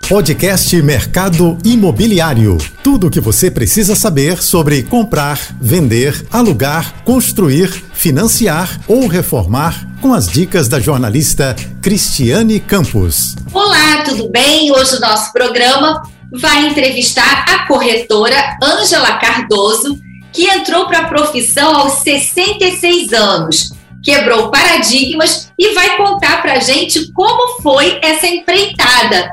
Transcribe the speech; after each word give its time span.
Podcast 0.00 0.82
Mercado 0.82 1.56
Imobiliário. 1.64 2.58
Tudo 2.82 3.06
o 3.06 3.10
que 3.10 3.20
você 3.20 3.50
precisa 3.50 3.96
saber 3.96 4.42
sobre 4.42 4.82
comprar, 4.82 5.38
vender, 5.60 6.26
alugar, 6.30 7.02
construir, 7.04 7.68
financiar 7.94 8.80
ou 8.86 9.06
reformar 9.06 9.88
com 10.02 10.12
as 10.12 10.26
dicas 10.26 10.68
da 10.68 10.78
jornalista 10.78 11.56
Cristiane 11.80 12.60
Campos. 12.60 13.34
Olá, 13.52 14.02
tudo 14.04 14.28
bem? 14.28 14.70
Hoje 14.72 14.96
o 14.96 15.00
nosso 15.00 15.32
programa 15.32 16.02
vai 16.30 16.66
entrevistar 16.66 17.46
a 17.48 17.66
corretora 17.66 18.58
Ângela 18.62 19.18
Cardoso, 19.18 19.98
que 20.32 20.44
entrou 20.44 20.86
para 20.86 20.98
a 20.98 21.08
profissão 21.08 21.74
aos 21.74 22.02
66 22.02 23.12
anos, 23.14 23.72
quebrou 24.02 24.50
paradigmas 24.50 25.50
e 25.58 25.72
vai 25.72 25.96
contar 25.96 26.42
para 26.42 26.54
a 26.54 26.60
gente 26.60 27.10
como 27.12 27.62
foi 27.62 27.98
essa 28.02 28.26
empreitada 28.26 29.32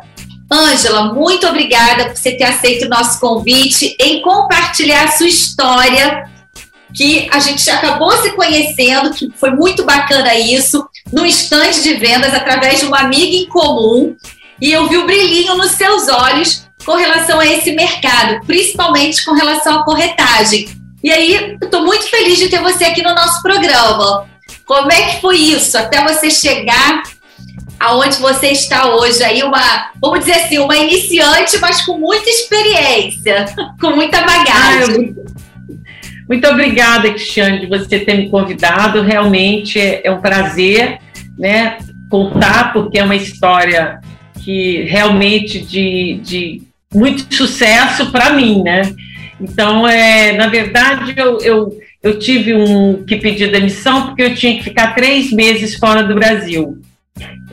Ângela, 0.52 1.14
muito 1.14 1.48
obrigada 1.48 2.06
por 2.06 2.18
você 2.18 2.34
ter 2.34 2.44
aceito 2.44 2.86
o 2.86 2.90
nosso 2.90 3.20
convite 3.20 3.96
em 3.98 4.22
compartilhar 4.22 5.06
a 5.06 5.12
sua 5.12 5.28
história, 5.28 6.30
que 6.94 7.30
a 7.32 7.40
gente 7.40 7.70
acabou 7.70 8.12
se 8.22 8.32
conhecendo, 8.32 9.12
que 9.12 9.32
foi 9.38 9.52
muito 9.52 9.86
bacana 9.86 10.36
isso, 10.36 10.86
no 11.12 11.26
estande 11.26 11.82
de 11.82 11.94
vendas, 11.94 12.34
através 12.34 12.82
de 12.82 12.86
uma 12.86 13.00
amiga 13.00 13.34
em 13.34 13.48
comum, 13.48 14.14
e 14.60 14.72
eu 14.72 14.90
vi 14.90 14.98
o 14.98 15.06
brilhinho 15.06 15.56
nos 15.56 15.72
seus 15.72 16.10
olhos 16.10 16.68
com 16.86 16.96
relação 16.96 17.40
a 17.40 17.46
esse 17.46 17.72
mercado, 17.72 18.46
principalmente 18.46 19.24
com 19.24 19.32
relação 19.32 19.80
à 19.80 19.84
corretagem. 19.86 20.68
E 21.04 21.10
aí, 21.12 21.58
eu 21.60 21.66
estou 21.66 21.84
muito 21.84 22.04
feliz 22.08 22.38
de 22.38 22.50
ter 22.50 22.62
você 22.62 22.86
aqui 22.86 23.02
no 23.02 23.16
nosso 23.16 23.42
programa. 23.42 24.28
Como 24.66 24.92
é 24.92 25.02
que 25.04 25.22
foi 25.22 25.38
isso, 25.38 25.78
até 25.78 26.04
você 26.04 26.30
chegar 26.30 27.04
aonde 27.82 28.18
você 28.18 28.50
está 28.50 28.96
hoje 28.96 29.24
aí 29.24 29.42
uma, 29.42 29.90
vamos 30.00 30.20
dizer 30.20 30.34
assim, 30.34 30.60
uma 30.60 30.78
iniciante, 30.78 31.58
mas 31.60 31.82
com 31.82 31.98
muita 31.98 32.30
experiência, 32.30 33.46
com 33.82 33.96
muita 33.96 34.22
bagagem. 34.22 35.16
Muito 36.30 36.48
obrigada, 36.48 37.10
Cristiane, 37.10 37.60
de 37.60 37.66
você 37.66 38.00
ter 38.00 38.14
me 38.16 38.30
convidado. 38.30 39.02
Realmente 39.02 39.80
é, 39.80 40.02
é 40.04 40.12
um 40.12 40.22
prazer, 40.22 41.00
né, 41.38 41.80
contar 42.08 42.72
porque 42.72 43.00
é 43.00 43.04
uma 43.04 43.16
história 43.16 44.00
que 44.44 44.84
realmente 44.84 45.60
de, 45.60 46.20
de 46.24 46.62
muito 46.94 47.34
sucesso 47.34 48.12
para 48.12 48.34
mim, 48.34 48.62
né? 48.62 48.94
Então, 49.40 49.88
é, 49.88 50.34
na 50.34 50.48
verdade, 50.48 51.16
eu, 51.18 51.40
eu, 51.40 51.78
eu 52.04 52.20
tive 52.20 52.54
um, 52.54 53.04
que 53.04 53.16
pedir 53.16 53.52
demissão 53.52 54.08
porque 54.08 54.22
eu 54.22 54.36
tinha 54.36 54.56
que 54.56 54.64
ficar 54.64 54.94
três 54.94 55.32
meses 55.32 55.76
fora 55.76 56.04
do 56.04 56.14
Brasil 56.14 56.80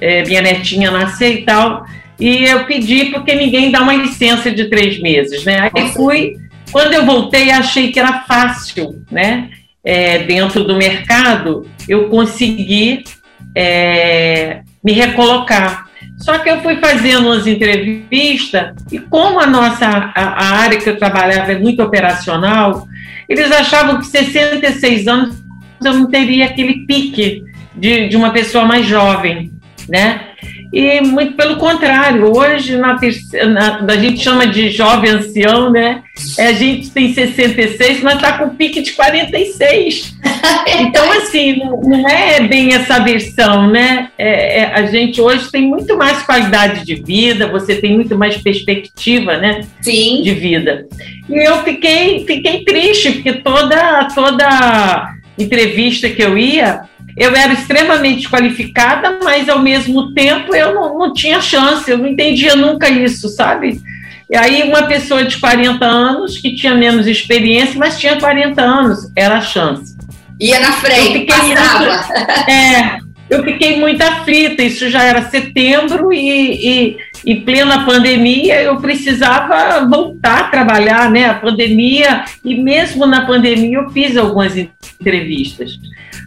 é, 0.01 0.25
minha 0.25 0.43
netinha 0.43 0.91
nascer 0.91 1.41
e 1.41 1.43
tal. 1.45 1.85
E 2.19 2.45
eu 2.45 2.65
pedi 2.65 3.07
porque 3.07 3.35
ninguém 3.35 3.71
dá 3.71 3.81
uma 3.81 3.95
licença 3.95 4.51
de 4.51 4.65
três 4.69 5.01
meses, 5.01 5.45
né? 5.45 5.71
Aí 5.75 5.93
fui, 5.93 6.37
quando 6.73 6.93
eu 6.93 7.07
voltei, 7.07 7.51
achei 7.51 7.93
que 7.93 8.01
era 8.01 8.21
fácil, 8.23 9.03
né? 9.11 9.51
É, 9.85 10.19
dentro 10.19 10.65
do 10.65 10.77
mercado, 10.77 11.69
eu 11.89 12.09
consegui 12.09 13.05
é, 13.55 14.63
me 14.85 14.93
recolocar. 14.93 15.87
Só 16.19 16.39
que 16.39 16.51
eu 16.51 16.61
fui 16.61 16.77
fazendo 16.77 17.27
umas 17.29 17.47
entrevistas 17.47 18.75
e 18.91 18.99
como 18.99 19.39
a 19.39 19.47
nossa 19.47 19.87
a, 19.87 20.23
a 20.23 20.59
área 20.59 20.79
que 20.79 20.91
eu 20.91 20.99
trabalhava 20.99 21.53
é 21.53 21.59
muito 21.59 21.81
operacional, 21.81 22.87
eles 23.29 23.53
achavam 23.53 24.01
que 24.01 24.07
66 24.07 25.07
anos 25.07 25.37
eu 25.85 25.93
não 25.95 26.07
teria 26.07 26.47
aquele 26.47 26.87
pique 26.87 27.45
de, 27.77 28.09
de 28.09 28.17
uma 28.17 28.31
pessoa 28.31 28.65
mais 28.65 28.85
jovem 28.85 29.53
né? 29.89 30.29
E 30.73 31.01
muito 31.01 31.33
pelo 31.33 31.57
contrário, 31.57 32.31
hoje 32.37 32.77
na, 32.77 32.99
na, 33.49 33.93
a 33.93 33.97
gente 33.97 34.23
chama 34.23 34.47
de 34.47 34.71
jovem 34.71 35.11
ancião, 35.11 35.71
né? 35.71 36.03
É, 36.39 36.49
a 36.49 36.53
gente 36.53 36.91
tem 36.91 37.13
66, 37.15 38.03
mas 38.03 38.17
está 38.17 38.39
com 38.39 38.51
pique 38.51 38.83
de 38.83 38.93
46. 38.93 40.15
então, 40.81 41.11
assim, 41.13 41.59
não 41.59 42.07
é 42.07 42.41
bem 42.41 42.75
essa 42.75 42.99
versão, 42.99 43.71
né? 43.71 44.11
É, 44.19 44.61
é, 44.61 44.65
a 44.75 44.85
gente 44.87 45.21
hoje 45.21 45.51
tem 45.51 45.67
muito 45.67 45.97
mais 45.97 46.23
qualidade 46.23 46.85
de 46.85 46.97
vida, 46.97 47.47
você 47.47 47.77
tem 47.77 47.95
muito 47.95 48.17
mais 48.19 48.37
perspectiva, 48.37 49.39
né? 49.39 49.63
Sim. 49.81 50.23
De 50.23 50.33
vida. 50.35 50.87
E 51.29 51.37
eu 51.37 51.63
fiquei, 51.65 52.27
fiquei 52.27 52.65
triste, 52.65 53.13
porque 53.13 53.33
toda, 53.35 54.09
toda 54.15 55.15
entrevista 55.39 56.11
que 56.11 56.23
eu 56.23 56.37
ia, 56.37 56.83
eu 57.19 57.35
era 57.35 57.53
extremamente 57.53 58.29
qualificada, 58.29 59.19
mas 59.23 59.49
ao 59.49 59.59
mesmo 59.59 60.15
tempo 60.15 60.55
eu 60.55 60.73
não, 60.73 60.97
não 60.97 61.13
tinha 61.13 61.41
chance, 61.41 61.91
eu 61.91 61.99
não 61.99 62.07
entendia 62.07 62.55
nunca 62.55 62.89
isso, 62.89 63.29
sabe? 63.29 63.81
E 64.31 64.37
aí 64.37 64.63
uma 64.63 64.85
pessoa 64.85 65.25
de 65.25 65.37
40 65.39 65.85
anos, 65.85 66.39
que 66.39 66.55
tinha 66.55 66.75
menos 66.75 67.07
experiência, 67.07 67.79
mas 67.79 67.99
tinha 67.99 68.21
40 68.21 68.63
anos, 68.63 69.11
era 69.17 69.39
a 69.39 69.41
chance. 69.41 69.97
Ia 70.41 70.61
na 70.61 70.73
frente, 70.73 71.27
passava. 71.27 71.79
Muito, 71.79 72.31
é, 72.49 72.99
eu 73.29 73.43
fiquei 73.43 73.81
muito 73.81 74.01
aflita, 74.01 74.63
isso 74.63 74.89
já 74.89 75.03
era 75.03 75.29
setembro 75.29 76.13
e, 76.13 76.21
e, 76.23 76.97
e 77.25 77.35
plena 77.41 77.85
pandemia, 77.85 78.63
eu 78.63 78.77
precisava 78.77 79.85
voltar 79.87 80.41
a 80.41 80.49
trabalhar, 80.49 81.11
né? 81.11 81.27
A 81.27 81.35
pandemia, 81.35 82.25
e 82.45 82.55
mesmo 82.55 83.07
na 83.07 83.27
pandemia 83.27 83.79
eu 83.79 83.91
fiz 83.91 84.17
algumas 84.17 84.55
entrevistas. 84.57 85.73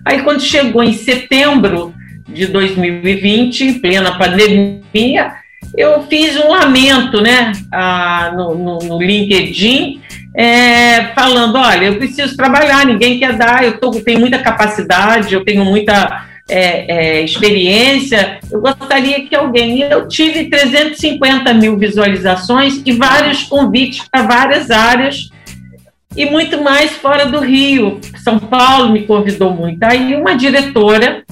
Aí, 0.06 0.22
quando 0.24 0.42
chegou 0.42 0.84
em 0.84 0.94
setembro 0.94 1.94
de 2.28 2.48
2020, 2.48 3.64
em 3.64 3.80
plena 3.80 4.18
pandemia, 4.18 5.34
eu 5.78 6.04
fiz 6.04 6.38
um 6.38 6.50
lamento 6.50 7.22
né, 7.22 7.52
ah, 7.72 8.34
no, 8.36 8.56
no, 8.56 8.80
no, 8.80 9.02
LinkedIn, 9.02 10.02
é, 10.36 11.06
falando: 11.14 11.56
olha, 11.56 11.86
eu 11.86 11.96
preciso 11.96 12.36
trabalhar, 12.36 12.86
ninguém 12.86 13.20
quer 13.20 13.34
dar, 13.34 13.64
eu 13.64 13.80
tô, 13.80 13.92
tenho 13.92 14.20
muita 14.20 14.40
capacidade, 14.40 15.34
eu 15.34 15.46
tenho 15.46 15.64
muita 15.64 16.26
é, 16.50 17.20
é, 17.20 17.22
experiência, 17.24 18.40
eu 18.52 18.60
gostaria 18.60 19.26
que 19.26 19.36
alguém. 19.36 19.82
Eu 19.82 20.08
tive 20.08 20.50
350 20.50 21.54
mil 21.54 21.78
visualizações 21.78 22.82
e 22.86 22.92
vários 22.92 23.44
convites 23.44 24.06
para 24.10 24.24
várias 24.24 24.70
áreas 24.70 25.31
e 26.16 26.26
muito 26.26 26.62
mais 26.62 26.92
fora 26.92 27.26
do 27.26 27.40
Rio. 27.40 28.00
São 28.24 28.38
Paulo 28.40 28.92
me 28.92 29.04
convidou 29.04 29.54
muito. 29.54 29.84
Aí 29.84 30.16
uma 30.16 30.36
diretora 30.36 31.24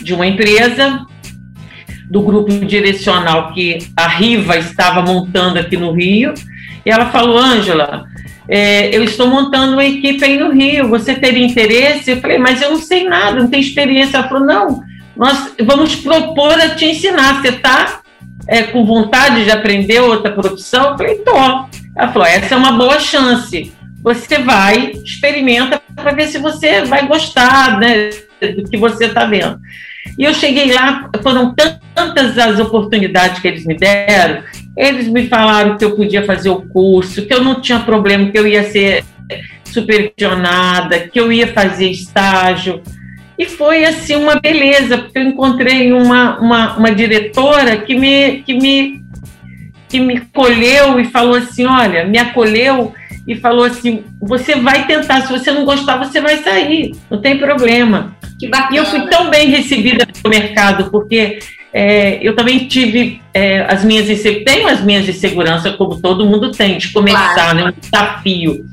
de 0.00 0.14
uma 0.14 0.26
empresa 0.26 1.04
do 2.08 2.22
grupo 2.22 2.52
direcional 2.64 3.52
que 3.52 3.78
a 3.96 4.06
Riva 4.06 4.56
estava 4.56 5.02
montando 5.02 5.58
aqui 5.58 5.76
no 5.76 5.92
Rio, 5.92 6.34
e 6.84 6.90
ela 6.90 7.06
falou, 7.06 7.38
Ângela, 7.38 8.04
é, 8.46 8.94
eu 8.94 9.02
estou 9.02 9.26
montando 9.26 9.72
uma 9.72 9.84
equipe 9.84 10.22
aí 10.22 10.38
no 10.38 10.52
Rio, 10.52 10.88
você 10.88 11.14
teria 11.14 11.44
interesse? 11.44 12.10
Eu 12.10 12.20
falei, 12.20 12.38
mas 12.38 12.60
eu 12.60 12.70
não 12.70 12.78
sei 12.78 13.08
nada, 13.08 13.40
não 13.40 13.48
tenho 13.48 13.62
experiência. 13.62 14.18
Ela 14.18 14.28
falou, 14.28 14.46
não, 14.46 14.82
nós 15.16 15.54
vamos 15.64 15.96
propor 15.96 16.52
a 16.52 16.70
te 16.70 16.84
ensinar, 16.84 17.40
você 17.40 17.48
está 17.48 18.00
é, 18.46 18.64
com 18.64 18.84
vontade 18.84 19.44
de 19.44 19.50
aprender 19.50 20.00
outra 20.00 20.30
profissão? 20.30 20.90
Eu 20.90 20.98
falei, 20.98 21.14
tô. 21.16 21.36
Ela 21.96 22.12
falou, 22.12 22.28
essa 22.28 22.54
é 22.54 22.58
uma 22.58 22.72
boa 22.72 23.00
chance 23.00 23.72
você 24.04 24.38
vai, 24.38 24.92
experimenta 25.02 25.80
para 25.96 26.12
ver 26.12 26.28
se 26.28 26.36
você 26.36 26.82
vai 26.82 27.08
gostar 27.08 27.80
né, 27.80 28.10
do 28.54 28.68
que 28.68 28.76
você 28.76 29.06
está 29.06 29.24
vendo. 29.24 29.58
E 30.18 30.24
eu 30.24 30.34
cheguei 30.34 30.70
lá, 30.70 31.08
foram 31.22 31.54
tantas 31.94 32.36
as 32.36 32.60
oportunidades 32.60 33.40
que 33.40 33.48
eles 33.48 33.64
me 33.64 33.74
deram, 33.74 34.42
eles 34.76 35.08
me 35.08 35.26
falaram 35.26 35.78
que 35.78 35.84
eu 35.84 35.96
podia 35.96 36.22
fazer 36.26 36.50
o 36.50 36.60
curso, 36.68 37.24
que 37.24 37.32
eu 37.32 37.42
não 37.42 37.62
tinha 37.62 37.80
problema, 37.80 38.30
que 38.30 38.38
eu 38.38 38.46
ia 38.46 38.70
ser 38.70 39.02
supervisionada, 39.64 41.08
que 41.08 41.18
eu 41.18 41.32
ia 41.32 41.48
fazer 41.48 41.88
estágio. 41.88 42.82
E 43.38 43.46
foi 43.46 43.84
assim 43.84 44.16
uma 44.16 44.38
beleza, 44.38 44.98
porque 44.98 45.18
eu 45.18 45.22
encontrei 45.22 45.92
uma, 45.92 46.38
uma, 46.38 46.76
uma 46.76 46.94
diretora 46.94 47.78
que 47.78 47.94
me, 47.94 48.42
que, 48.42 48.52
me, 48.52 49.02
que 49.94 50.00
me 50.00 50.20
colheu 50.32 50.98
e 50.98 51.04
falou 51.04 51.36
assim: 51.36 51.64
olha, 51.64 52.04
me 52.04 52.18
acolheu 52.18 52.92
e 53.28 53.36
falou 53.36 53.64
assim: 53.64 54.02
você 54.20 54.56
vai 54.56 54.88
tentar, 54.88 55.20
se 55.20 55.32
você 55.32 55.52
não 55.52 55.64
gostar, 55.64 55.98
você 55.98 56.20
vai 56.20 56.38
sair, 56.38 56.96
não 57.08 57.20
tem 57.20 57.38
problema. 57.38 58.16
Que 58.40 58.48
bacana. 58.48 58.74
E 58.74 58.76
eu 58.76 58.86
fui 58.86 59.06
tão 59.06 59.30
bem 59.30 59.48
recebida 59.50 60.04
no 60.24 60.28
mercado, 60.28 60.90
porque 60.90 61.38
é, 61.72 62.18
eu 62.20 62.34
também 62.34 62.66
tive 62.66 63.22
é, 63.32 63.64
as 63.72 63.84
minhas 63.84 64.08
tenho 64.44 64.66
as 64.66 64.82
minhas 64.82 65.08
inseguranças, 65.08 65.76
como 65.76 66.00
todo 66.02 66.26
mundo 66.26 66.50
tem, 66.50 66.76
de 66.76 66.88
começar, 66.88 67.34
claro. 67.34 67.56
né, 67.56 67.64
um 67.66 67.80
desafio. 67.80 68.66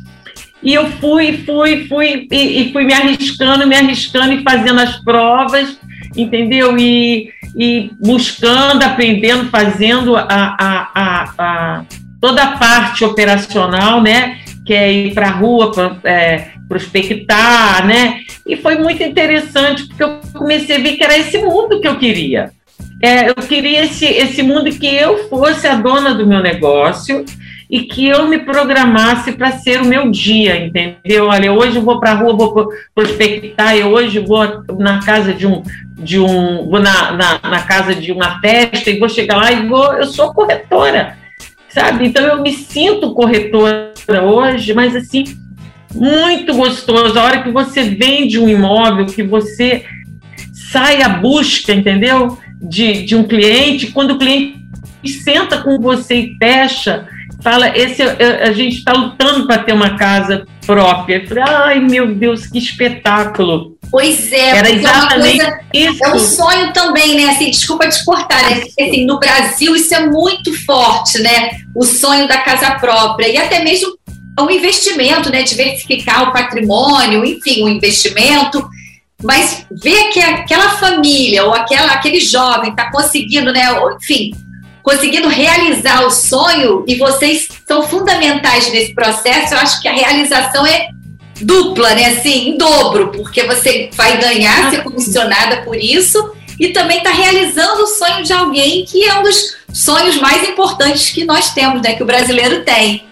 E 0.63 0.73
eu 0.73 0.87
fui, 0.93 1.43
fui, 1.45 1.87
fui, 1.87 2.27
e, 2.31 2.61
e, 2.61 2.71
fui 2.71 2.83
me 2.83 2.93
arriscando, 2.93 3.67
me 3.67 3.75
arriscando 3.75 4.33
e 4.33 4.43
fazendo 4.43 4.79
as 4.79 4.97
provas, 5.03 5.79
entendeu? 6.15 6.75
E, 6.77 7.31
e 7.55 7.91
buscando, 7.99 8.83
aprendendo, 8.83 9.49
fazendo 9.49 10.15
a, 10.15 10.25
a, 10.29 10.91
a, 10.95 11.33
a 11.37 11.85
toda 12.19 12.43
a 12.43 12.57
parte 12.57 13.03
operacional, 13.03 14.01
né? 14.01 14.39
Que 14.65 14.73
é 14.73 14.91
ir 14.91 15.13
para 15.13 15.27
a 15.27 15.31
rua, 15.31 15.71
é, 16.03 16.49
prospectar, 16.67 17.85
né? 17.85 18.21
E 18.47 18.55
foi 18.55 18.77
muito 18.77 19.03
interessante, 19.03 19.87
porque 19.87 20.03
eu 20.03 20.19
comecei 20.33 20.75
a 20.77 20.79
ver 20.79 20.95
que 20.95 21.03
era 21.03 21.17
esse 21.17 21.37
mundo 21.39 21.81
que 21.81 21.87
eu 21.87 21.97
queria. 21.97 22.51
é, 23.01 23.29
eu 23.29 23.35
queria 23.35 23.83
esse, 23.83 24.05
esse 24.05 24.43
mundo 24.43 24.69
que 24.71 24.87
eu 24.87 25.27
fosse 25.27 25.67
a 25.67 25.75
dona 25.75 26.13
do 26.13 26.25
meu 26.27 26.41
negócio 26.41 27.25
e 27.71 27.83
que 27.83 28.05
eu 28.05 28.27
me 28.27 28.39
programasse 28.39 29.31
para 29.31 29.53
ser 29.53 29.81
o 29.81 29.85
meu 29.85 30.11
dia, 30.11 30.65
entendeu? 30.65 31.27
Olha, 31.27 31.53
hoje 31.53 31.77
eu 31.77 31.81
vou 31.81 32.01
para 32.01 32.11
a 32.11 32.15
rua, 32.15 32.35
vou 32.35 32.67
prospectar, 32.93 33.77
eu 33.77 33.87
hoje 33.87 34.19
vou 34.19 34.45
na 34.77 34.99
casa 34.99 35.33
de 35.33 35.47
um, 35.47 35.63
de 35.97 36.19
um 36.19 36.69
vou 36.69 36.81
na, 36.81 37.13
na, 37.13 37.39
na, 37.41 37.63
casa 37.63 37.95
de 37.95 38.11
uma 38.11 38.41
festa 38.41 38.89
e 38.89 38.99
vou 38.99 39.07
chegar 39.07 39.37
lá 39.37 39.53
e 39.53 39.65
vou, 39.67 39.93
eu 39.93 40.05
sou 40.05 40.33
corretora, 40.33 41.17
sabe? 41.69 42.07
Então 42.07 42.25
eu 42.25 42.41
me 42.41 42.51
sinto 42.51 43.13
corretora 43.13 43.93
hoje, 44.21 44.73
mas 44.73 44.93
assim, 44.93 45.23
muito 45.95 46.53
gostoso. 46.53 47.17
A 47.17 47.23
hora 47.23 47.41
que 47.41 47.51
você 47.51 47.83
vende 47.83 48.37
um 48.37 48.49
imóvel, 48.49 49.05
que 49.05 49.23
você 49.23 49.85
sai 50.71 51.01
à 51.01 51.07
busca, 51.07 51.71
entendeu? 51.71 52.37
De, 52.61 53.03
de 53.03 53.15
um 53.15 53.23
cliente, 53.23 53.87
quando 53.87 54.11
o 54.11 54.17
cliente 54.17 54.59
senta 55.23 55.59
com 55.59 55.79
você 55.79 56.15
e 56.15 56.37
fecha, 56.37 57.07
fala, 57.41 57.77
esse 57.77 58.01
a 58.01 58.51
gente 58.51 58.77
está 58.77 58.93
lutando 58.93 59.47
para 59.47 59.63
ter 59.63 59.73
uma 59.73 59.97
casa 59.97 60.45
própria. 60.65 61.17
Eu 61.17 61.27
falei, 61.27 61.43
ai 61.43 61.79
meu 61.79 62.13
Deus, 62.13 62.45
que 62.45 62.57
espetáculo! 62.57 63.77
Pois 63.91 64.31
é, 64.31 64.57
era 64.57 64.69
é 64.69 64.75
exatamente 64.75 65.41
é 65.41 65.51
coisa, 65.51 65.59
isso. 65.73 66.05
É 66.05 66.13
um 66.13 66.19
sonho 66.19 66.71
também, 66.71 67.15
né? 67.15 67.31
Assim, 67.31 67.51
desculpa 67.51 67.89
te 67.89 68.03
cortar, 68.05 68.41
né? 68.49 68.63
Assim, 68.79 69.05
no 69.05 69.19
Brasil 69.19 69.75
isso 69.75 69.93
é 69.93 70.07
muito 70.07 70.53
forte, 70.65 71.19
né? 71.19 71.51
O 71.75 71.83
sonho 71.83 72.25
da 72.25 72.37
casa 72.37 72.71
própria 72.75 73.27
e 73.27 73.37
até 73.37 73.61
mesmo 73.61 73.93
o 74.39 74.49
investimento, 74.49 75.29
né? 75.29 75.43
Diversificar 75.43 76.29
o 76.29 76.31
patrimônio, 76.31 77.25
enfim, 77.25 77.63
o 77.63 77.69
investimento. 77.69 78.65
Mas 79.21 79.65
ver 79.83 80.09
que 80.09 80.19
aquela 80.21 80.69
família 80.77 81.43
ou 81.43 81.53
aquela, 81.53 81.91
aquele 81.91 82.21
jovem 82.21 82.71
está 82.71 82.89
conseguindo, 82.89 83.51
né? 83.51 83.67
Enfim, 83.97 84.31
conseguindo 84.83 85.27
realizar 85.27 86.05
o 86.05 86.11
sonho 86.11 86.83
e 86.87 86.95
vocês 86.95 87.47
são 87.67 87.83
fundamentais 87.83 88.71
nesse 88.71 88.93
processo. 88.93 89.53
Eu 89.53 89.59
acho 89.59 89.81
que 89.81 89.87
a 89.87 89.93
realização 89.93 90.65
é 90.65 90.89
dupla, 91.41 91.93
né? 91.93 92.07
Assim, 92.07 92.49
em 92.49 92.57
dobro, 92.57 93.09
porque 93.09 93.43
você 93.43 93.89
vai 93.95 94.17
ganhar, 94.17 94.69
ser 94.69 94.83
comissionada 94.83 95.63
por 95.63 95.75
isso 95.75 96.33
e 96.59 96.69
também 96.69 96.97
está 96.97 97.11
realizando 97.11 97.83
o 97.83 97.87
sonho 97.87 98.23
de 98.23 98.33
alguém 98.33 98.85
que 98.85 99.03
é 99.03 99.19
um 99.19 99.23
dos 99.23 99.57
sonhos 99.73 100.17
mais 100.17 100.47
importantes 100.47 101.09
que 101.09 101.25
nós 101.25 101.53
temos, 101.53 101.81
né? 101.81 101.93
Que 101.93 102.03
o 102.03 102.05
brasileiro 102.05 102.63
tem. 102.63 103.05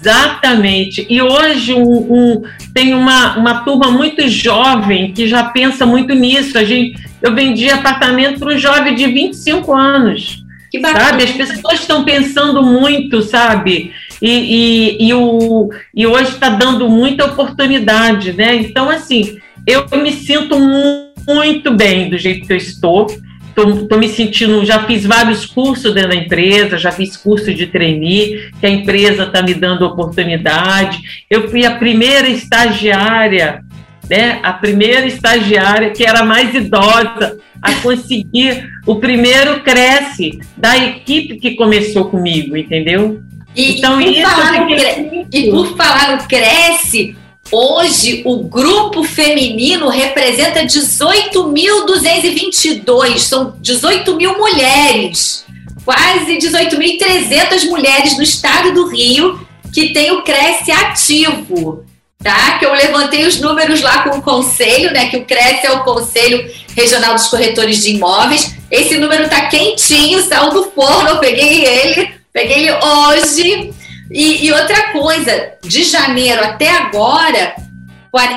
Exatamente. 0.00 1.06
E 1.10 1.20
hoje 1.20 1.74
um, 1.74 1.82
um, 1.82 2.42
tem 2.72 2.94
uma, 2.94 3.36
uma 3.36 3.64
turma 3.64 3.90
muito 3.90 4.26
jovem 4.28 5.12
que 5.12 5.26
já 5.26 5.44
pensa 5.44 5.84
muito 5.84 6.14
nisso. 6.14 6.56
A 6.56 6.64
gente, 6.64 7.02
eu 7.20 7.34
vendi 7.34 7.68
apartamento 7.68 8.38
para 8.38 8.54
um 8.54 8.58
jovem 8.58 8.94
de 8.94 9.06
25 9.06 9.74
anos. 9.74 10.44
Que 10.70 10.80
Sabe? 10.80 11.24
As 11.24 11.32
pessoas 11.32 11.80
estão 11.80 12.04
pensando 12.04 12.62
muito, 12.62 13.22
sabe? 13.22 13.92
E, 14.20 14.30
e, 14.30 15.08
e, 15.08 15.14
o, 15.14 15.70
e 15.94 16.06
hoje 16.06 16.30
está 16.30 16.50
dando 16.50 16.88
muita 16.88 17.24
oportunidade, 17.24 18.32
né? 18.32 18.56
Então, 18.56 18.90
assim, 18.90 19.38
eu 19.66 19.86
me 20.02 20.12
sinto 20.12 20.58
muito 20.58 21.72
bem 21.72 22.10
do 22.10 22.18
jeito 22.18 22.46
que 22.46 22.52
eu 22.52 22.56
estou. 22.56 23.06
Estou 23.56 23.98
me 23.98 24.08
sentindo, 24.08 24.64
já 24.64 24.84
fiz 24.84 25.04
vários 25.04 25.44
cursos 25.44 25.92
dentro 25.92 26.10
da 26.10 26.16
empresa, 26.16 26.78
já 26.78 26.92
fiz 26.92 27.16
curso 27.16 27.52
de 27.52 27.66
trainee, 27.66 28.50
que 28.60 28.66
a 28.66 28.70
empresa 28.70 29.24
está 29.24 29.42
me 29.42 29.52
dando 29.52 29.84
oportunidade. 29.84 31.00
Eu 31.28 31.50
fui 31.50 31.66
a 31.66 31.74
primeira 31.74 32.28
estagiária, 32.28 33.64
né? 34.08 34.38
A 34.42 34.52
primeira 34.52 35.06
estagiária 35.06 35.90
que 35.90 36.04
era 36.04 36.24
mais 36.24 36.52
idosa 36.54 37.38
a 37.60 37.74
conseguir 37.76 38.68
o 38.86 38.96
primeiro 38.96 39.62
cresce 39.62 40.38
da 40.56 40.76
equipe 40.76 41.38
que 41.38 41.56
começou 41.56 42.04
comigo, 42.06 42.56
entendeu? 42.56 43.20
E, 43.54 43.78
então, 43.78 44.00
e, 44.00 44.04
por 44.04 44.12
isso 44.12 44.26
cre... 44.66 45.26
e 45.32 45.50
por 45.50 45.76
falar 45.76 46.16
no 46.16 46.22
cresce, 46.28 47.16
hoje 47.50 48.22
o 48.24 48.44
grupo 48.44 49.02
feminino 49.02 49.88
representa 49.88 50.64
18.222, 50.64 53.18
são 53.18 53.56
18 53.60 54.16
mil 54.16 54.38
mulheres, 54.38 55.44
quase 55.84 56.38
18.300 56.38 57.68
mulheres 57.68 58.16
no 58.16 58.22
estado 58.22 58.72
do 58.72 58.86
Rio 58.86 59.46
que 59.72 59.92
tem 59.92 60.12
o 60.12 60.22
Cresce 60.22 60.70
ativo 60.70 61.84
tá? 62.22 62.58
Que 62.58 62.66
eu 62.66 62.72
levantei 62.72 63.26
os 63.26 63.40
números 63.40 63.80
lá 63.80 64.02
com 64.02 64.18
o 64.18 64.22
conselho, 64.22 64.92
né? 64.92 65.08
Que 65.08 65.18
o 65.18 65.24
CRES 65.24 65.64
é 65.64 65.70
o 65.70 65.84
Conselho 65.84 66.50
Regional 66.76 67.14
dos 67.14 67.28
Corretores 67.28 67.82
de 67.82 67.90
Imóveis. 67.94 68.54
Esse 68.70 68.98
número 68.98 69.28
tá 69.28 69.46
quentinho, 69.46 70.22
saiu 70.22 70.50
do 70.50 70.70
forno, 70.72 71.10
eu 71.10 71.18
peguei 71.18 71.64
ele, 71.64 72.10
peguei 72.32 72.68
ele 72.68 72.72
hoje. 72.72 73.72
E, 74.10 74.46
e 74.46 74.52
outra 74.52 74.92
coisa, 74.92 75.52
de 75.62 75.84
janeiro 75.84 76.42
até 76.42 76.70
agora, 76.70 77.54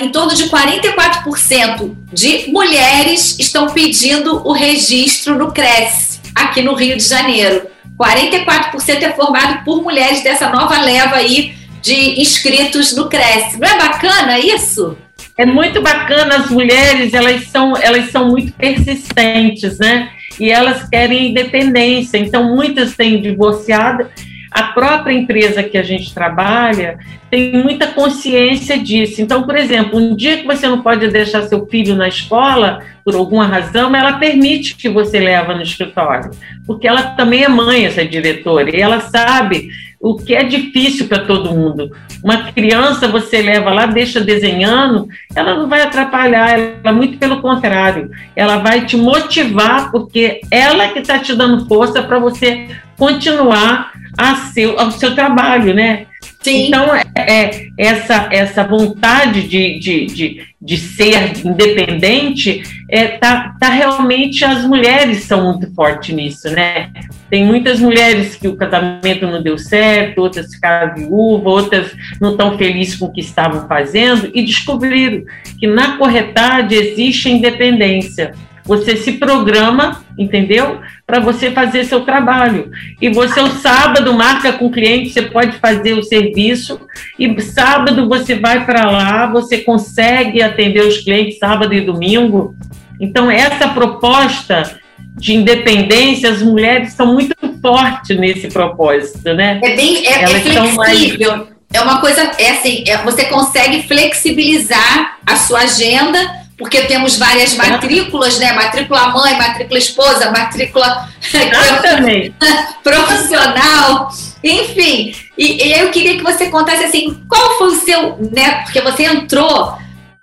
em 0.01 0.11
torno 0.11 0.35
de 0.35 0.49
44% 0.49 1.95
de 2.11 2.51
mulheres 2.51 3.37
estão 3.39 3.67
pedindo 3.67 4.45
o 4.47 4.51
registro 4.51 5.37
no 5.37 5.51
CRES, 5.53 6.19
aqui 6.35 6.61
no 6.61 6.73
Rio 6.73 6.97
de 6.97 7.03
Janeiro. 7.03 7.67
44% 7.97 9.01
é 9.01 9.11
formado 9.13 9.63
por 9.63 9.81
mulheres 9.81 10.23
dessa 10.23 10.49
nova 10.49 10.81
leva 10.81 11.15
aí 11.15 11.60
de 11.81 12.21
inscritos 12.21 12.95
no 12.95 13.09
Cresce. 13.09 13.59
Não 13.59 13.67
é 13.67 13.77
bacana 13.77 14.39
isso? 14.39 14.97
É 15.37 15.45
muito 15.45 15.81
bacana, 15.81 16.35
as 16.35 16.49
mulheres, 16.49 17.13
elas 17.13 17.47
são, 17.47 17.75
elas 17.75 18.11
são 18.11 18.29
muito 18.29 18.53
persistentes, 18.53 19.79
né? 19.79 20.09
E 20.39 20.49
elas 20.49 20.87
querem 20.89 21.29
independência, 21.29 22.17
então 22.17 22.55
muitas 22.55 22.95
têm 22.95 23.21
divorciado. 23.21 24.07
A 24.51 24.63
própria 24.63 25.13
empresa 25.13 25.63
que 25.63 25.77
a 25.77 25.83
gente 25.83 26.13
trabalha 26.13 26.99
tem 27.29 27.53
muita 27.53 27.87
consciência 27.87 28.77
disso. 28.77 29.21
Então, 29.21 29.43
por 29.43 29.55
exemplo, 29.55 29.97
um 29.97 30.13
dia 30.13 30.37
que 30.37 30.45
você 30.45 30.67
não 30.67 30.81
pode 30.81 31.07
deixar 31.07 31.43
seu 31.43 31.65
filho 31.67 31.95
na 31.95 32.09
escola, 32.09 32.83
por 33.05 33.15
alguma 33.15 33.47
razão, 33.47 33.95
ela 33.95 34.13
permite 34.13 34.75
que 34.75 34.89
você 34.89 35.19
leve 35.21 35.53
no 35.53 35.61
escritório, 35.61 36.31
porque 36.67 36.85
ela 36.85 37.11
também 37.11 37.43
é 37.43 37.47
mãe, 37.47 37.85
essa 37.85 38.05
diretora, 38.05 38.75
e 38.75 38.81
ela 38.81 38.99
sabe 38.99 39.69
o 40.01 40.15
que 40.15 40.33
é 40.33 40.43
difícil 40.43 41.07
para 41.07 41.25
todo 41.25 41.53
mundo. 41.53 41.91
Uma 42.23 42.51
criança 42.51 43.07
você 43.07 43.41
leva 43.41 43.71
lá, 43.71 43.85
deixa 43.85 44.19
desenhando, 44.19 45.07
ela 45.35 45.55
não 45.55 45.69
vai 45.69 45.81
atrapalhar, 45.81 46.59
ela 46.83 46.91
muito 46.91 47.17
pelo 47.17 47.41
contrário, 47.41 48.09
ela 48.35 48.57
vai 48.57 48.85
te 48.85 48.97
motivar 48.97 49.91
porque 49.91 50.41
ela 50.49 50.87
que 50.89 50.99
está 50.99 51.19
te 51.19 51.35
dando 51.35 51.67
força 51.67 52.01
para 52.01 52.19
você 52.19 52.67
continuar 52.97 53.91
a 54.17 54.35
seu, 54.35 54.79
ao 54.79 54.91
seu 54.91 55.13
trabalho, 55.13 55.73
né? 55.73 56.07
Sim. 56.41 56.67
Então, 56.67 56.95
é, 56.95 57.03
é, 57.21 57.67
essa, 57.77 58.29
essa 58.31 58.63
vontade 58.63 59.47
de, 59.47 59.79
de, 59.79 60.05
de, 60.05 60.47
de 60.61 60.77
ser 60.77 61.45
independente, 61.45 62.63
é, 62.89 63.07
tá, 63.17 63.55
tá 63.59 63.69
realmente, 63.69 64.43
as 64.43 64.65
mulheres 64.65 65.23
são 65.23 65.51
muito 65.51 65.73
fortes 65.73 66.13
nisso, 66.13 66.49
né? 66.49 66.91
Tem 67.29 67.45
muitas 67.45 67.79
mulheres 67.79 68.35
que 68.35 68.47
o 68.47 68.55
casamento 68.55 69.25
não 69.25 69.41
deu 69.41 69.57
certo, 69.57 70.19
outras 70.19 70.53
ficaram 70.53 70.95
viúvas, 70.95 71.63
outras 71.63 71.95
não 72.19 72.31
estão 72.31 72.57
felizes 72.57 72.95
com 72.95 73.05
o 73.05 73.11
que 73.11 73.21
estavam 73.21 73.67
fazendo 73.67 74.29
e 74.33 74.43
descobriram 74.43 75.23
que 75.59 75.67
na 75.67 75.97
corretagem 75.97 76.77
existe 76.77 77.29
independência. 77.29 78.33
Você 78.65 78.95
se 78.95 79.13
programa, 79.13 80.03
entendeu? 80.17 80.79
Para 81.05 81.19
você 81.19 81.51
fazer 81.51 81.83
seu 81.85 82.01
trabalho. 82.01 82.71
E 83.01 83.09
você, 83.09 83.41
o 83.41 83.49
sábado, 83.49 84.13
marca 84.13 84.53
com 84.53 84.67
o 84.67 84.71
cliente, 84.71 85.09
você 85.09 85.23
pode 85.23 85.57
fazer 85.57 85.93
o 85.93 86.03
serviço, 86.03 86.79
e 87.17 87.41
sábado 87.41 88.07
você 88.07 88.35
vai 88.35 88.65
para 88.65 88.89
lá, 88.89 89.25
você 89.27 89.59
consegue 89.59 90.41
atender 90.41 90.81
os 90.81 90.99
clientes 90.99 91.39
sábado 91.39 91.73
e 91.73 91.81
domingo. 91.81 92.55
Então, 92.99 93.29
essa 93.31 93.67
proposta 93.69 94.79
de 95.17 95.33
independência, 95.33 96.29
as 96.29 96.41
mulheres 96.41 96.93
são 96.93 97.13
muito 97.13 97.35
fortes 97.61 98.17
nesse 98.17 98.47
propósito, 98.47 99.33
né? 99.33 99.59
É 99.63 99.75
bem 99.75 100.05
é, 100.07 100.23
é 100.23 100.27
flexível. 100.27 101.37
Mais... 101.37 101.47
É 101.73 101.81
uma 101.81 102.01
coisa, 102.01 102.21
é 102.37 102.51
assim, 102.51 102.83
é, 102.85 102.97
você 102.97 103.25
consegue 103.25 103.83
flexibilizar 103.87 105.17
a 105.25 105.37
sua 105.37 105.59
agenda 105.59 106.40
porque 106.61 106.83
temos 106.83 107.17
várias 107.17 107.55
matrículas, 107.55 108.37
né? 108.37 108.53
Matrícula 108.53 109.07
mãe, 109.07 109.35
matrícula 109.35 109.79
esposa, 109.79 110.29
matrícula 110.29 111.09
profissional, 112.83 114.09
enfim. 114.43 115.15
E, 115.35 115.67
e, 115.67 115.79
eu 115.79 115.89
queria 115.89 116.17
que 116.17 116.23
você 116.23 116.51
contasse 116.51 116.83
assim, 116.83 117.19
qual 117.27 117.57
foi 117.57 117.69
o 117.69 117.79
seu, 117.79 118.15
né? 118.31 118.61
Porque 118.61 118.79
você 118.79 119.05
entrou 119.05 119.73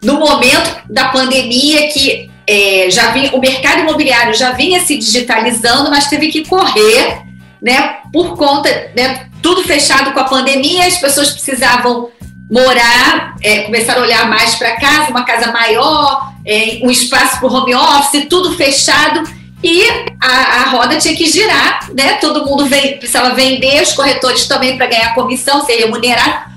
no 0.01 0.21
momento 0.21 0.81
da 0.89 1.09
pandemia 1.09 1.89
que 1.89 2.31
é, 2.47 2.89
já 2.89 3.11
vinha, 3.11 3.35
o 3.35 3.41
mercado 3.41 3.81
imobiliário 3.81 4.33
já 4.33 4.53
vinha 4.53 4.79
se 4.79 4.97
digitalizando, 4.97 5.91
mas 5.91 6.07
teve 6.07 6.29
que 6.29 6.45
correr, 6.45 7.21
né? 7.61 7.97
Por 8.13 8.37
conta, 8.37 8.93
né? 8.97 9.27
Tudo 9.43 9.65
fechado 9.65 10.13
com 10.13 10.21
a 10.21 10.25
pandemia, 10.25 10.87
as 10.87 10.99
pessoas 10.99 11.33
precisavam 11.33 12.11
morar, 12.51 13.37
é, 13.43 13.63
começaram 13.63 14.01
a 14.01 14.05
olhar 14.05 14.29
mais 14.29 14.55
para 14.55 14.77
casa, 14.77 15.11
uma 15.11 15.25
casa 15.25 15.53
maior, 15.53 16.33
é, 16.47 16.81
um 16.83 16.91
espaço 16.91 17.39
para 17.39 17.49
home 17.49 17.75
office, 17.75 18.27
tudo 18.29 18.57
fechado. 18.57 19.23
e 19.63 19.83
a, 20.21 20.63
a 20.63 20.71
roda 20.71 20.97
tinha 20.97 21.17
que 21.17 21.27
girar, 21.27 21.91
né? 21.93 22.15
Todo 22.15 22.45
mundo 22.47 22.67
vem, 22.67 22.97
precisava 22.97 23.35
vender, 23.35 23.83
os 23.83 23.93
corretores 23.93 24.47
também 24.47 24.77
para 24.77 24.87
ganhar 24.87 25.15
comissão, 25.15 25.65
ser 25.65 25.77
remunerado. 25.77 26.49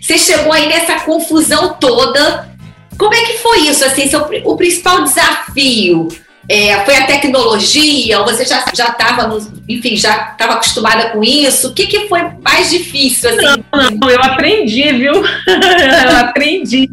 Você 0.00 0.18
chegou 0.18 0.52
aí 0.52 0.68
nessa 0.68 1.00
confusão 1.00 1.76
toda. 1.80 2.48
Como 2.98 3.14
é 3.14 3.22
que 3.22 3.38
foi 3.38 3.60
isso? 3.60 3.84
Assim, 3.84 4.08
seu, 4.08 4.26
o 4.44 4.56
principal 4.56 5.02
desafio 5.02 6.08
é, 6.48 6.84
foi 6.84 6.96
a 6.96 7.06
tecnologia? 7.06 8.20
Ou 8.20 8.24
você 8.24 8.44
já 8.44 8.60
estava, 8.60 9.38
enfim, 9.68 9.96
já 9.96 10.30
estava 10.32 10.54
acostumada 10.54 11.10
com 11.10 11.22
isso? 11.22 11.68
O 11.68 11.74
que, 11.74 11.86
que 11.86 12.08
foi 12.08 12.20
mais 12.42 12.70
difícil? 12.70 13.30
Assim? 13.30 13.62
Não, 13.72 13.90
não, 13.90 14.10
eu 14.10 14.22
aprendi, 14.22 14.92
viu? 14.92 15.14
eu 15.24 16.16
aprendi. 16.18 16.88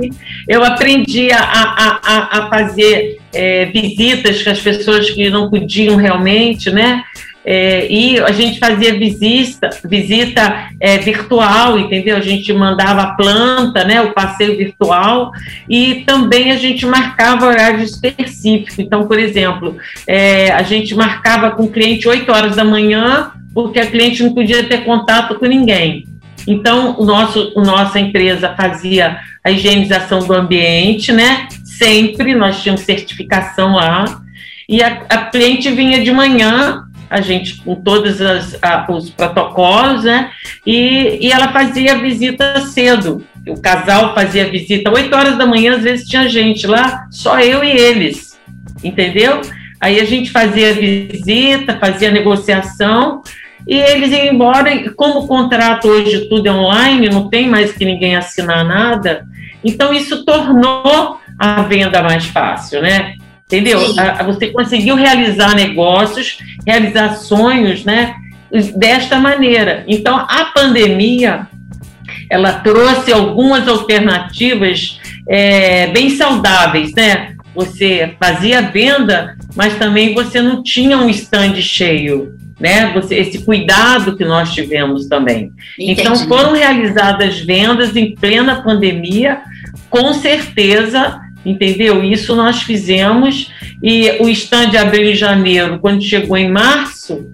Eu 0.47 0.63
aprendi 0.63 1.31
a, 1.31 1.39
a, 1.39 1.99
a, 2.03 2.39
a 2.39 2.49
fazer 2.49 3.19
é, 3.31 3.65
visitas 3.65 4.41
com 4.41 4.49
as 4.49 4.59
pessoas 4.59 5.09
que 5.09 5.29
não 5.29 5.49
podiam 5.49 5.95
realmente, 5.95 6.71
né? 6.71 7.03
É, 7.45 7.91
e 7.91 8.19
a 8.19 8.31
gente 8.31 8.57
fazia 8.57 8.97
visita, 8.97 9.69
visita 9.83 10.69
é, 10.79 10.97
virtual, 10.97 11.77
entendeu? 11.77 12.15
A 12.15 12.21
gente 12.21 12.53
mandava 12.53 13.01
a 13.01 13.13
planta, 13.15 13.83
né, 13.83 14.01
o 14.01 14.13
passeio 14.13 14.57
virtual, 14.57 15.31
e 15.67 16.03
também 16.05 16.51
a 16.51 16.55
gente 16.55 16.85
marcava 16.85 17.47
horário 17.47 17.83
específico. 17.83 18.81
Então, 18.81 19.07
por 19.07 19.19
exemplo, 19.19 19.75
é, 20.07 20.51
a 20.51 20.63
gente 20.63 20.95
marcava 20.95 21.51
com 21.51 21.63
o 21.63 21.71
cliente 21.71 22.07
8 22.07 22.31
horas 22.31 22.55
da 22.55 22.63
manhã, 22.63 23.31
porque 23.53 23.79
a 23.79 23.87
cliente 23.87 24.23
não 24.23 24.33
podia 24.33 24.63
ter 24.63 24.85
contato 24.85 25.35
com 25.35 25.45
ninguém. 25.45 26.05
Então, 26.47 26.95
o 26.97 27.05
nosso, 27.05 27.53
nossa 27.55 27.99
empresa 27.99 28.53
fazia 28.55 29.17
a 29.43 29.51
higienização 29.51 30.19
do 30.19 30.33
ambiente, 30.33 31.11
né? 31.11 31.47
Sempre 31.63 32.35
nós 32.35 32.61
tínhamos 32.61 32.81
certificação 32.81 33.73
lá. 33.73 34.21
E 34.67 34.81
a, 34.81 35.03
a 35.09 35.17
cliente 35.25 35.69
vinha 35.71 36.03
de 36.03 36.11
manhã 36.11 36.83
a 37.13 37.21
gente 37.21 37.61
com 37.61 37.75
todos 37.75 38.19
as, 38.19 38.57
a, 38.59 38.87
os 38.89 39.11
protocolos, 39.11 40.03
né? 40.03 40.31
E, 40.65 41.19
e 41.21 41.31
ela 41.31 41.49
fazia 41.49 41.95
visita 41.99 42.59
cedo. 42.61 43.23
O 43.47 43.61
casal 43.61 44.15
fazia 44.15 44.49
visita 44.49 44.89
8 44.89 45.15
horas 45.15 45.37
da 45.37 45.45
manhã, 45.45 45.75
às 45.75 45.83
vezes 45.83 46.07
tinha 46.07 46.27
gente 46.27 46.65
lá, 46.65 47.05
só 47.11 47.39
eu 47.39 47.63
e 47.63 47.69
eles, 47.69 48.39
entendeu? 48.83 49.41
Aí 49.79 49.99
a 49.99 50.05
gente 50.05 50.31
fazia 50.31 50.73
visita, 50.73 51.77
fazia 51.77 52.09
negociação 52.09 53.21
e 53.67 53.75
eles 53.75 54.11
iam 54.11 54.33
embora. 54.33 54.91
Como 54.93 55.19
o 55.19 55.27
contrato 55.27 55.87
hoje 55.87 56.27
tudo 56.27 56.47
é 56.47 56.51
online, 56.51 57.09
não 57.09 57.29
tem 57.29 57.47
mais 57.47 57.73
que 57.73 57.85
ninguém 57.85 58.15
assinar 58.15 58.65
nada, 58.65 59.23
então 59.63 59.93
isso 59.93 60.25
tornou 60.25 61.19
a 61.37 61.61
venda 61.61 62.01
mais 62.01 62.25
fácil, 62.25 62.81
né? 62.81 63.15
Entendeu? 63.53 63.79
Você 64.25 64.47
conseguiu 64.47 64.95
realizar 64.95 65.55
negócios, 65.55 66.39
realizar 66.65 67.15
sonhos, 67.17 67.85
né? 67.85 68.15
Desta 68.75 69.19
maneira. 69.19 69.83
Então, 69.87 70.17
a 70.17 70.45
pandemia, 70.45 71.47
ela 72.29 72.53
trouxe 72.53 73.11
algumas 73.11 73.67
alternativas 73.67 74.99
é, 75.29 75.87
bem 75.87 76.09
saudáveis, 76.09 76.93
né? 76.93 77.35
Você 77.55 78.15
fazia 78.19 78.61
venda, 78.61 79.37
mas 79.55 79.77
também 79.77 80.13
você 80.13 80.41
não 80.41 80.63
tinha 80.63 80.97
um 80.97 81.09
stand 81.09 81.55
cheio, 81.61 82.35
né? 82.59 82.91
Você, 82.93 83.15
esse 83.15 83.43
cuidado 83.43 84.17
que 84.17 84.25
nós 84.25 84.51
tivemos 84.51 85.07
também. 85.07 85.51
Entendi. 85.77 86.01
Então, 86.01 86.15
foram 86.27 86.53
realizadas 86.53 87.39
vendas 87.39 87.95
em 87.95 88.15
plena 88.15 88.63
pandemia, 88.63 89.41
com 89.89 90.13
certeza 90.13 91.22
entendeu? 91.45 92.03
Isso 92.03 92.35
nós 92.35 92.61
fizemos 92.61 93.51
e 93.81 94.11
o 94.19 94.29
stand 94.29 94.77
abriu 94.79 95.09
em 95.09 95.15
janeiro, 95.15 95.79
quando 95.79 96.01
chegou 96.01 96.37
em 96.37 96.49
março, 96.49 97.27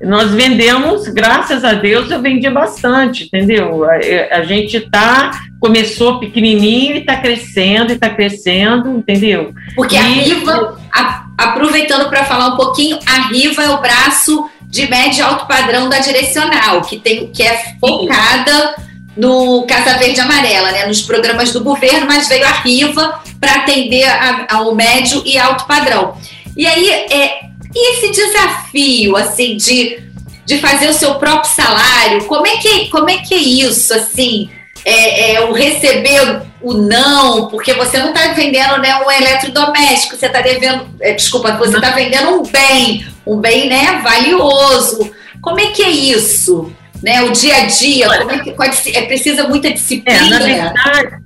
nós 0.00 0.32
vendemos, 0.32 1.08
graças 1.08 1.64
a 1.64 1.72
Deus, 1.72 2.10
eu 2.10 2.22
vendi 2.22 2.48
bastante, 2.48 3.24
entendeu? 3.24 3.84
A, 3.84 4.36
a 4.36 4.42
gente 4.44 4.80
tá 4.80 5.48
começou 5.60 6.20
pequenininho 6.20 6.94
e 6.94 7.00
está 7.00 7.16
crescendo 7.16 7.90
e 7.90 7.94
está 7.94 8.08
crescendo, 8.08 8.90
entendeu? 8.90 9.52
Porque 9.74 9.96
e, 9.96 9.98
a 9.98 10.02
Riva, 10.02 10.80
a, 10.92 11.26
aproveitando 11.36 12.08
para 12.08 12.24
falar 12.24 12.54
um 12.54 12.56
pouquinho, 12.56 12.98
a 13.06 13.28
Riva 13.28 13.62
é 13.62 13.70
o 13.70 13.80
braço 13.80 14.48
de 14.62 14.88
médio 14.88 15.24
alto 15.24 15.46
padrão 15.48 15.88
da 15.88 15.98
direcional, 15.98 16.82
que 16.82 17.00
tem 17.00 17.26
que 17.32 17.42
é 17.42 17.74
focada 17.80 18.74
no 19.18 19.66
Casa 19.66 19.98
Verde 19.98 20.20
Amarela, 20.20 20.70
né, 20.70 20.86
nos 20.86 21.02
programas 21.02 21.52
do 21.52 21.62
governo, 21.62 22.06
mas 22.06 22.28
veio 22.28 22.46
a 22.46 22.52
Riva 22.52 23.20
para 23.40 23.56
atender 23.56 24.04
a, 24.04 24.46
ao 24.48 24.74
médio 24.74 25.22
e 25.26 25.36
alto 25.36 25.66
padrão. 25.66 26.16
E 26.56 26.64
aí, 26.64 26.88
é, 26.88 27.40
esse 27.74 28.12
desafio, 28.12 29.16
assim, 29.16 29.56
de, 29.56 30.00
de 30.46 30.58
fazer 30.58 30.88
o 30.88 30.94
seu 30.94 31.16
próprio 31.16 31.50
salário, 31.50 32.24
como 32.26 32.46
é 32.46 32.58
que, 32.58 32.86
como 32.90 33.10
é, 33.10 33.18
que 33.18 33.34
é 33.34 33.38
isso, 33.38 33.92
assim, 33.92 34.48
é, 34.84 35.34
é 35.34 35.40
o 35.44 35.52
receber 35.52 36.42
o 36.62 36.74
não, 36.74 37.48
porque 37.48 37.74
você 37.74 37.98
não 37.98 38.08
está 38.08 38.32
vendendo 38.32 38.78
né, 38.78 38.94
um 39.04 39.10
eletrodoméstico, 39.10 40.16
você 40.16 40.26
está 40.26 40.40
devendo, 40.40 40.88
é, 41.00 41.12
desculpa, 41.12 41.56
você 41.56 41.76
está 41.76 41.90
vendendo 41.90 42.30
um 42.30 42.42
bem, 42.44 43.04
um 43.26 43.36
bem 43.36 43.68
né, 43.68 44.00
valioso. 44.02 45.10
Como 45.40 45.58
é 45.58 45.66
que 45.66 45.82
é 45.82 45.90
isso? 45.90 46.72
Né, 47.02 47.22
o 47.22 47.32
dia 47.32 47.56
a 47.56 47.66
dia, 47.66 48.08
como 48.18 48.32
é 48.32 48.68
que 48.70 48.96
é, 48.96 49.02
precisa 49.02 49.46
muita 49.48 49.72
disciplina. 49.72 50.18
É, 50.18 50.30
na 50.30 50.38
verdade, 50.40 51.22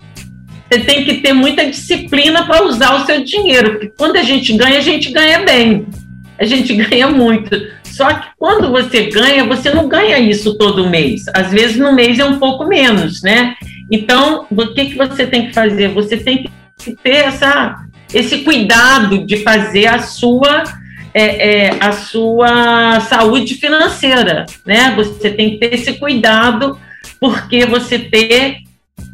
você 0.70 0.80
tem 0.80 1.04
que 1.04 1.14
ter 1.14 1.32
muita 1.32 1.68
disciplina 1.68 2.46
para 2.46 2.64
usar 2.64 2.94
o 2.94 3.06
seu 3.06 3.24
dinheiro, 3.24 3.72
porque 3.72 3.92
quando 3.96 4.16
a 4.16 4.22
gente 4.22 4.56
ganha, 4.56 4.78
a 4.78 4.82
gente 4.82 5.10
ganha 5.10 5.40
bem, 5.40 5.86
a 6.38 6.44
gente 6.44 6.74
ganha 6.76 7.08
muito. 7.08 7.50
Só 7.84 8.12
que 8.12 8.28
quando 8.38 8.70
você 8.70 9.10
ganha, 9.10 9.44
você 9.44 9.70
não 9.70 9.86
ganha 9.86 10.18
isso 10.18 10.56
todo 10.56 10.88
mês. 10.88 11.24
Às 11.34 11.52
vezes 11.52 11.76
no 11.76 11.94
mês 11.94 12.18
é 12.18 12.24
um 12.24 12.38
pouco 12.38 12.66
menos, 12.66 13.22
né? 13.22 13.54
Então, 13.90 14.46
o 14.50 14.74
que, 14.74 14.86
que 14.86 14.96
você 14.96 15.26
tem 15.26 15.48
que 15.48 15.52
fazer? 15.52 15.88
Você 15.88 16.16
tem 16.16 16.50
que 16.78 16.96
ter 17.02 17.26
essa, 17.26 17.84
esse 18.12 18.38
cuidado 18.38 19.26
de 19.26 19.36
fazer 19.38 19.86
a 19.86 19.98
sua 19.98 20.64
é, 21.14 21.66
é, 21.66 21.76
a 21.81 21.92
sua 21.92 23.00
saúde 23.00 23.54
financeira, 23.54 24.47
né? 24.66 24.92
Você 24.97 25.31
tem 25.31 25.50
que 25.50 25.59
ter 25.59 25.75
esse 25.75 25.95
cuidado 25.95 26.78
porque 27.21 27.66
você 27.66 27.99
ter 27.99 28.59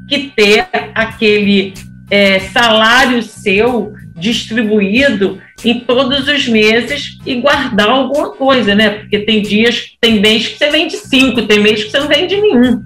que 0.08 0.32
ter 0.34 0.66
aquele 0.94 1.74
é, 2.10 2.40
salário 2.40 3.22
seu 3.22 3.92
distribuído 4.16 5.40
em 5.64 5.80
todos 5.80 6.28
os 6.28 6.48
meses 6.48 7.18
e 7.26 7.36
guardar 7.36 7.88
alguma 7.88 8.30
coisa, 8.30 8.74
né? 8.74 8.90
Porque 8.90 9.18
tem 9.20 9.42
dias, 9.42 9.92
tem 10.00 10.20
mês 10.20 10.48
que 10.48 10.58
você 10.58 10.70
vende 10.70 10.96
cinco, 10.96 11.46
tem 11.46 11.60
mês 11.60 11.84
que 11.84 11.90
você 11.90 11.98
não 11.98 12.08
vende 12.08 12.40
nenhum, 12.40 12.82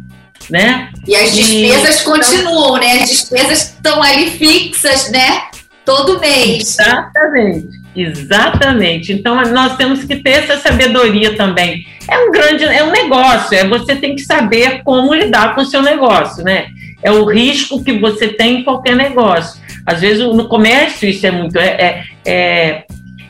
né? 0.51 0.91
E 1.07 1.15
as 1.15 1.35
despesas 1.35 2.01
e, 2.01 2.05
continuam, 2.05 2.79
né? 2.79 3.03
As 3.03 3.09
despesas 3.09 3.75
estão 3.75 4.03
ali 4.03 4.31
fixas, 4.31 5.11
né? 5.11 5.43
Todo 5.85 6.21
mês. 6.21 6.79
Exatamente. 6.79 7.82
Exatamente. 7.95 9.13
Então 9.13 9.35
nós 9.51 9.77
temos 9.77 10.05
que 10.05 10.17
ter 10.17 10.31
essa 10.31 10.57
sabedoria 10.57 11.37
também. 11.37 11.87
É 12.09 12.19
um 12.19 12.33
grande, 12.33 12.65
é 12.65 12.83
um 12.83 12.91
negócio. 12.91 13.57
É 13.57 13.67
você 13.67 13.97
tem 13.97 14.15
que 14.15 14.23
saber 14.23 14.83
como 14.83 15.15
lidar 15.15 15.55
com 15.55 15.61
o 15.61 15.67
seu 15.67 15.83
negócio, 15.83 16.43
né? 16.43 16.69
É 17.03 17.11
o 17.11 17.25
risco 17.25 17.83
que 17.85 17.99
você 17.99 18.29
tem 18.29 18.61
em 18.61 18.65
qualquer 18.65 18.97
negócio. 18.97 19.61
Às 19.85 20.01
vezes 20.01 20.21
no 20.21 20.49
comércio 20.49 21.09
isso 21.09 21.27
é 21.27 21.31
muito 21.31 21.59
é, 21.59 22.05
é, 22.25 22.85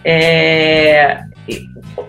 é, 0.04 1.19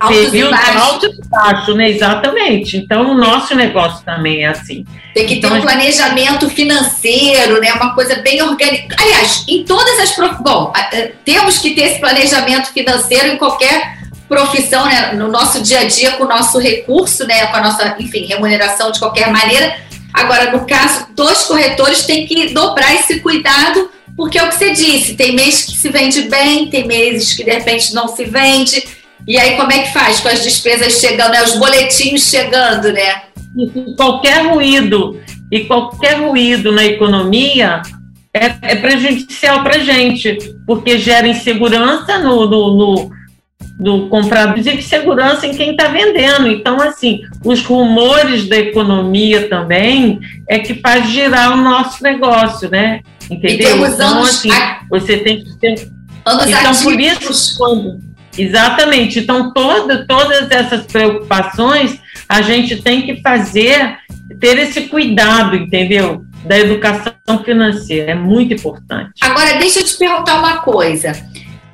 período 0.08 0.56
alto 0.80 1.06
e 1.06 1.28
baixo, 1.28 1.74
né? 1.74 1.90
Exatamente. 1.90 2.78
Então, 2.78 3.12
o 3.12 3.14
nosso 3.16 3.56
negócio 3.56 4.04
também 4.06 4.44
é 4.44 4.48
assim. 4.48 4.86
Tem 5.14 5.26
que 5.26 5.36
então, 5.36 5.52
ter 5.52 5.58
um 5.58 5.62
planejamento 5.62 6.50
financeiro, 6.50 7.60
né? 7.60 7.74
Uma 7.74 7.94
coisa 7.94 8.16
bem 8.18 8.42
organizada. 8.42 8.96
Aliás, 9.00 9.44
em 9.48 9.64
todas 9.64 10.00
as. 10.00 10.12
Prof... 10.12 10.42
Bom, 10.42 10.72
temos 11.26 11.58
que 11.58 11.72
ter 11.72 11.82
esse 11.84 12.00
planejamento 12.00 12.72
financeiro 12.72 13.28
em 13.28 13.38
qualquer 13.38 13.98
profissão, 14.28 14.86
né? 14.86 15.14
No 15.14 15.28
nosso 15.30 15.62
dia 15.62 15.82
a 15.82 15.84
dia, 15.86 16.12
com 16.12 16.24
o 16.24 16.28
nosso 16.28 16.60
recurso, 16.60 17.26
né? 17.26 17.48
Com 17.48 17.58
a 17.58 17.62
nossa, 17.62 17.96
enfim, 18.00 18.26
remuneração 18.26 18.92
de 18.92 19.00
qualquer 19.00 19.32
maneira. 19.32 19.76
Agora, 20.14 20.52
no 20.52 20.66
caso 20.66 21.08
dos 21.16 21.46
corretores, 21.46 22.06
tem 22.06 22.28
que 22.28 22.54
dobrar 22.54 22.94
esse 22.94 23.20
cuidado 23.20 23.90
porque 24.16 24.38
é 24.38 24.44
o 24.44 24.50
que 24.50 24.56
você 24.56 24.72
disse, 24.72 25.16
tem 25.16 25.34
meses 25.34 25.66
que 25.66 25.78
se 25.78 25.90
vende 25.90 26.22
bem, 26.24 26.70
tem 26.70 26.86
meses 26.86 27.34
que 27.34 27.44
de 27.44 27.52
repente 27.52 27.94
não 27.94 28.08
se 28.08 28.26
vende. 28.26 28.84
E 29.28 29.38
aí, 29.38 29.56
como 29.56 29.72
é 29.72 29.80
que 29.80 29.94
faz 29.94 30.20
com 30.20 30.28
as 30.28 30.44
despesas 30.44 31.00
chegando, 31.00 31.32
né? 31.32 31.44
os 31.44 31.56
boletinhos 31.56 32.30
chegando, 32.30 32.92
né? 32.92 33.24
E 33.58 33.96
qualquer 33.96 34.46
ruído 34.48 35.20
e 35.52 35.66
qualquer 35.66 36.20
ruído 36.20 36.72
na 36.72 36.84
economia 36.84 37.82
é, 38.34 38.56
é 38.64 38.76
prejudicial 38.76 39.64
para 39.64 39.76
a 39.76 39.80
gente, 39.80 40.38
porque 40.66 40.98
gera 40.98 41.28
insegurança 41.28 42.18
no, 42.18 42.48
no, 42.50 43.12
no, 43.80 44.10
comprador 44.10 44.58
e 44.58 44.82
segurança 44.82 45.46
em 45.46 45.56
quem 45.56 45.72
está 45.72 45.88
vendendo. 45.90 46.48
Então, 46.48 46.82
assim, 46.82 47.22
os 47.46 47.64
rumores 47.64 48.50
da 48.50 48.58
economia 48.58 49.48
também 49.48 50.20
é 50.50 50.58
que 50.58 50.74
faz 50.82 51.08
girar 51.10 51.54
o 51.54 51.58
nosso 51.58 52.02
negócio, 52.02 52.70
né? 52.70 53.02
Entendeu? 53.30 53.86
então, 53.86 54.24
assim, 54.24 54.50
você 54.90 55.18
tem 55.18 55.44
que 55.44 55.56
ter. 55.60 55.88
Anos 56.26 56.48
então, 56.48 56.76
por 56.82 57.00
isso, 57.00 57.58
quando 57.58 58.00
Exatamente. 58.38 59.20
Então, 59.20 59.54
todo, 59.54 60.06
todas 60.08 60.50
essas 60.52 60.86
preocupações 60.86 62.00
a 62.28 62.42
gente 62.42 62.82
tem 62.82 63.04
que 63.04 63.22
fazer, 63.22 63.98
ter 64.40 64.58
esse 64.58 64.82
cuidado, 64.84 65.56
entendeu? 65.56 66.24
Da 66.46 66.58
educação 66.58 67.14
financeira. 67.44 68.12
É 68.12 68.16
muito 68.16 68.54
importante. 68.54 69.12
Agora, 69.22 69.58
deixa 69.58 69.80
eu 69.80 69.86
te 69.86 69.98
perguntar 69.98 70.40
uma 70.40 70.58
coisa. 70.58 71.14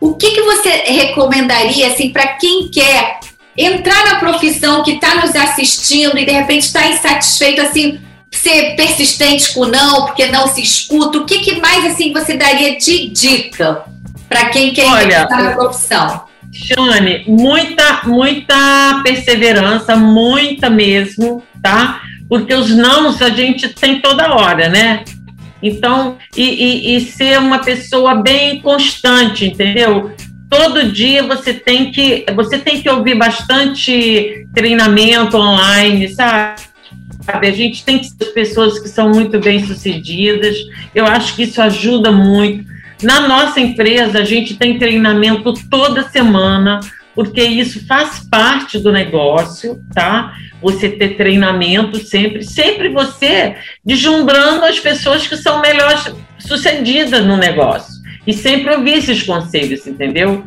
O 0.02 0.16
que, 0.16 0.32
que 0.32 0.42
você 0.42 0.70
recomendaria 0.70 1.88
assim, 1.88 2.10
para 2.10 2.28
quem 2.28 2.70
quer 2.70 3.20
entrar 3.58 4.06
na 4.06 4.16
profissão 4.20 4.84
que 4.84 4.92
está 4.92 5.16
nos 5.16 5.36
assistindo 5.36 6.18
e 6.18 6.26
de 6.26 6.32
repente 6.32 6.64
está 6.64 6.88
insatisfeito, 6.88 7.62
assim, 7.62 8.00
ser 8.32 8.76
persistente 8.76 9.54
com 9.54 9.66
não, 9.66 10.06
porque 10.06 10.28
não 10.28 10.48
se 10.48 10.62
escuta? 10.62 11.18
O 11.18 11.26
que, 11.26 11.40
que 11.40 11.60
mais 11.60 11.86
assim 11.86 12.14
você 12.14 12.38
daria 12.38 12.78
de 12.78 13.10
dica 13.10 13.84
para 14.30 14.50
quem 14.50 14.74
quer 14.74 14.86
Olha, 14.86 15.24
entrar 15.24 15.44
na 15.44 15.52
profissão? 15.52 16.29
Shane, 16.52 17.26
muita, 17.28 18.02
muita 18.06 19.02
perseverança, 19.04 19.96
muita 19.96 20.70
mesmo, 20.70 21.44
tá? 21.62 22.02
Porque 22.28 22.54
os 22.54 22.70
nãos 22.70 23.22
a 23.22 23.30
gente 23.30 23.70
tem 23.70 24.02
toda 24.02 24.34
hora, 24.34 24.70
né? 24.70 25.04
Então, 25.62 26.18
e, 26.36 26.44
e, 26.44 26.96
e 26.96 27.02
ser 27.02 27.40
uma 27.40 27.60
pessoa 27.60 28.16
bem 28.16 28.62
constante, 28.62 29.46
entendeu? 29.46 30.16
todo 30.50 30.92
dia 30.92 31.22
você 31.24 31.54
tem 31.54 31.92
que 31.92 32.26
você 32.36 32.58
tem 32.58 32.82
que 32.82 32.90
ouvir 32.90 33.16
bastante 33.16 34.48
treinamento 34.54 35.38
online, 35.38 36.10
sabe? 36.10 36.60
A 37.28 37.52
gente 37.52 37.86
tem 37.86 38.00
que 38.00 38.08
ser 38.08 38.34
pessoas 38.34 38.80
que 38.80 38.90
são 38.90 39.10
muito 39.10 39.40
bem 39.40 39.64
sucedidas. 39.64 40.58
Eu 40.96 41.06
acho 41.06 41.36
que 41.36 41.44
isso 41.44 41.62
ajuda 41.62 42.12
muito. 42.12 42.68
Na 43.02 43.28
nossa 43.28 43.60
empresa, 43.60 44.20
a 44.20 44.26
gente 44.26 44.56
tem 44.56 44.78
treinamento 44.78 45.54
toda 45.70 46.10
semana, 46.10 46.82
porque 47.16 47.42
isso 47.42 47.86
faz 47.86 48.20
parte 48.30 48.78
do 48.78 48.92
negócio, 48.92 49.82
tá? 49.94 50.34
Você 50.62 50.90
ter 50.90 51.16
treinamento 51.16 51.98
sempre, 51.98 52.44
sempre 52.44 52.90
você 52.90 53.56
deslumbrando 53.86 54.66
as 54.66 54.80
pessoas 54.80 55.26
que 55.26 55.38
são 55.38 55.62
melhores 55.62 56.14
sucedidas 56.38 57.26
no 57.26 57.38
negócio. 57.38 58.00
E 58.28 58.34
sempre 58.34 58.76
ouvir 58.76 58.98
esses 58.98 59.24
conselhos, 59.24 59.88
entendeu? 59.88 60.44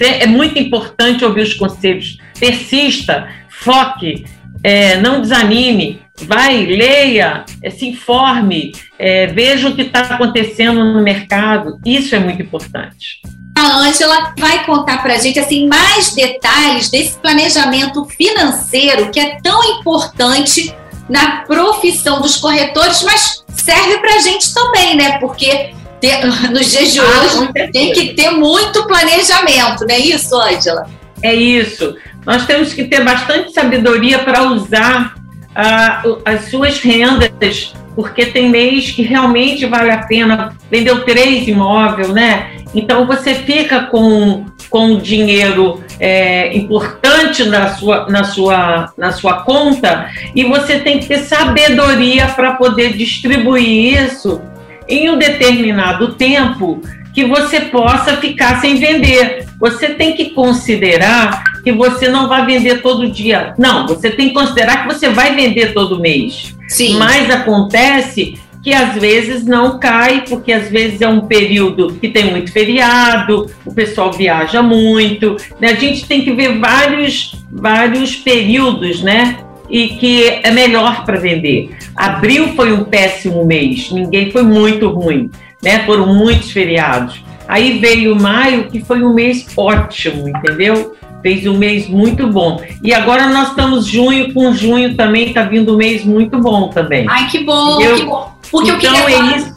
É 0.00 0.26
muito 0.26 0.58
importante 0.58 1.24
ouvir 1.24 1.42
os 1.42 1.54
conselhos. 1.54 2.18
Persista, 2.38 3.28
foque, 3.48 4.24
é, 4.66 4.96
não 4.96 5.20
desanime, 5.20 6.02
vai, 6.22 6.66
leia, 6.66 7.44
é, 7.62 7.70
se 7.70 7.86
informe, 7.86 8.72
é, 8.98 9.28
veja 9.28 9.68
o 9.68 9.76
que 9.76 9.82
está 9.82 10.00
acontecendo 10.00 10.84
no 10.92 11.00
mercado. 11.04 11.78
Isso 11.86 12.16
é 12.16 12.18
muito 12.18 12.42
importante. 12.42 13.20
A 13.56 13.76
Ângela 13.76 14.34
vai 14.36 14.66
contar 14.66 15.04
para 15.04 15.14
a 15.14 15.18
gente 15.18 15.38
assim 15.38 15.68
mais 15.68 16.12
detalhes 16.16 16.90
desse 16.90 17.16
planejamento 17.18 18.06
financeiro 18.06 19.12
que 19.12 19.20
é 19.20 19.38
tão 19.40 19.62
importante 19.78 20.74
na 21.08 21.42
profissão 21.42 22.20
dos 22.20 22.36
corretores, 22.36 23.02
mas 23.04 23.44
serve 23.54 23.98
para 23.98 24.16
a 24.16 24.18
gente 24.18 24.52
também, 24.52 24.96
né? 24.96 25.18
Porque 25.20 25.74
ter, 26.00 26.26
nos 26.50 26.72
dias 26.72 26.92
de 26.92 26.98
ah, 26.98 27.04
hoje 27.04 27.70
tem 27.70 27.92
que 27.92 28.14
ter 28.14 28.32
muito 28.32 28.84
planejamento, 28.84 29.86
não 29.86 29.94
é 29.94 30.00
isso, 30.00 30.34
Ângela? 30.34 30.90
É 31.22 31.32
isso. 31.32 31.94
Nós 32.26 32.44
temos 32.44 32.74
que 32.74 32.84
ter 32.84 33.04
bastante 33.04 33.52
sabedoria 33.52 34.18
para 34.18 34.42
usar 34.42 35.14
uh, 35.14 36.20
as 36.24 36.50
suas 36.50 36.80
rendas, 36.80 37.72
porque 37.94 38.26
tem 38.26 38.50
mês 38.50 38.90
que 38.90 39.02
realmente 39.02 39.64
vale 39.64 39.90
a 39.90 39.98
pena. 39.98 40.54
Vendeu 40.68 41.04
três 41.04 41.46
imóveis, 41.46 42.08
né? 42.08 42.50
Então 42.74 43.06
você 43.06 43.34
fica 43.34 43.82
com, 43.84 44.44
com 44.68 44.98
dinheiro 44.98 45.82
é, 46.00 46.54
importante 46.56 47.44
na 47.44 47.74
sua, 47.74 48.06
na, 48.08 48.24
sua, 48.24 48.92
na 48.98 49.12
sua 49.12 49.44
conta 49.44 50.10
e 50.34 50.44
você 50.44 50.80
tem 50.80 50.98
que 50.98 51.06
ter 51.06 51.18
sabedoria 51.20 52.26
para 52.26 52.54
poder 52.54 52.94
distribuir 52.94 54.04
isso 54.04 54.42
em 54.88 55.08
um 55.10 55.18
determinado 55.18 56.14
tempo 56.14 56.82
que 57.14 57.24
você 57.24 57.60
possa 57.60 58.18
ficar 58.18 58.60
sem 58.60 58.76
vender. 58.76 59.46
Você 59.58 59.88
tem 59.88 60.14
que 60.14 60.30
considerar 60.30 61.42
que 61.66 61.72
você 61.72 62.08
não 62.08 62.28
vai 62.28 62.46
vender 62.46 62.80
todo 62.80 63.10
dia. 63.10 63.52
Não, 63.58 63.88
você 63.88 64.08
tem 64.08 64.28
que 64.28 64.34
considerar 64.34 64.86
que 64.86 64.94
você 64.94 65.08
vai 65.08 65.34
vender 65.34 65.74
todo 65.74 65.98
mês. 65.98 66.54
Sim. 66.68 66.96
Mas 66.96 67.28
acontece 67.28 68.38
que 68.62 68.72
às 68.72 68.94
vezes 68.94 69.44
não 69.44 69.80
cai, 69.80 70.22
porque 70.28 70.52
às 70.52 70.70
vezes 70.70 71.00
é 71.00 71.08
um 71.08 71.22
período 71.22 71.94
que 71.94 72.08
tem 72.08 72.30
muito 72.30 72.52
feriado, 72.52 73.50
o 73.64 73.74
pessoal 73.74 74.12
viaja 74.12 74.62
muito. 74.62 75.36
Né? 75.60 75.70
A 75.70 75.74
gente 75.74 76.06
tem 76.06 76.22
que 76.22 76.30
ver 76.30 76.56
vários, 76.56 77.34
vários 77.50 78.14
períodos, 78.14 79.02
né? 79.02 79.38
e 79.68 79.88
que 79.88 80.22
é 80.44 80.52
melhor 80.52 81.04
para 81.04 81.18
vender. 81.18 81.76
Abril 81.96 82.54
foi 82.54 82.72
um 82.72 82.84
péssimo 82.84 83.44
mês, 83.44 83.90
ninguém 83.90 84.30
foi 84.30 84.44
muito 84.44 84.88
ruim, 84.88 85.28
né? 85.60 85.84
Foram 85.84 86.14
muitos 86.14 86.52
feriados. 86.52 87.20
Aí 87.48 87.80
veio 87.80 88.14
maio, 88.14 88.68
que 88.68 88.80
foi 88.80 89.02
um 89.02 89.12
mês 89.12 89.44
ótimo, 89.56 90.28
entendeu? 90.28 90.94
Fez 91.22 91.46
um 91.46 91.56
mês 91.56 91.88
muito 91.88 92.28
bom. 92.28 92.62
E 92.82 92.94
agora 92.94 93.28
nós 93.28 93.48
estamos 93.48 93.86
junho, 93.86 94.32
com 94.32 94.52
junho 94.54 94.96
também 94.96 95.28
está 95.28 95.42
vindo 95.42 95.74
um 95.74 95.76
mês 95.76 96.04
muito 96.04 96.38
bom 96.38 96.68
também. 96.68 97.06
Ai, 97.08 97.28
que 97.28 97.40
bom, 97.44 97.80
eu, 97.80 97.96
que 97.96 98.04
bom. 98.04 98.32
Porque 98.50 98.70
então, 98.70 98.94
eu 98.94 99.06
queria 99.06 99.36
isso. 99.36 99.56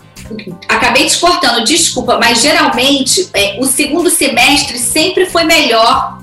Acabei 0.67 1.05
te 1.05 1.17
cortando, 1.19 1.63
desculpa, 1.63 2.17
mas 2.19 2.41
geralmente 2.41 3.29
é, 3.33 3.57
o 3.59 3.65
segundo 3.65 4.09
semestre 4.09 4.77
sempre 4.77 5.25
foi 5.25 5.43
melhor. 5.43 6.19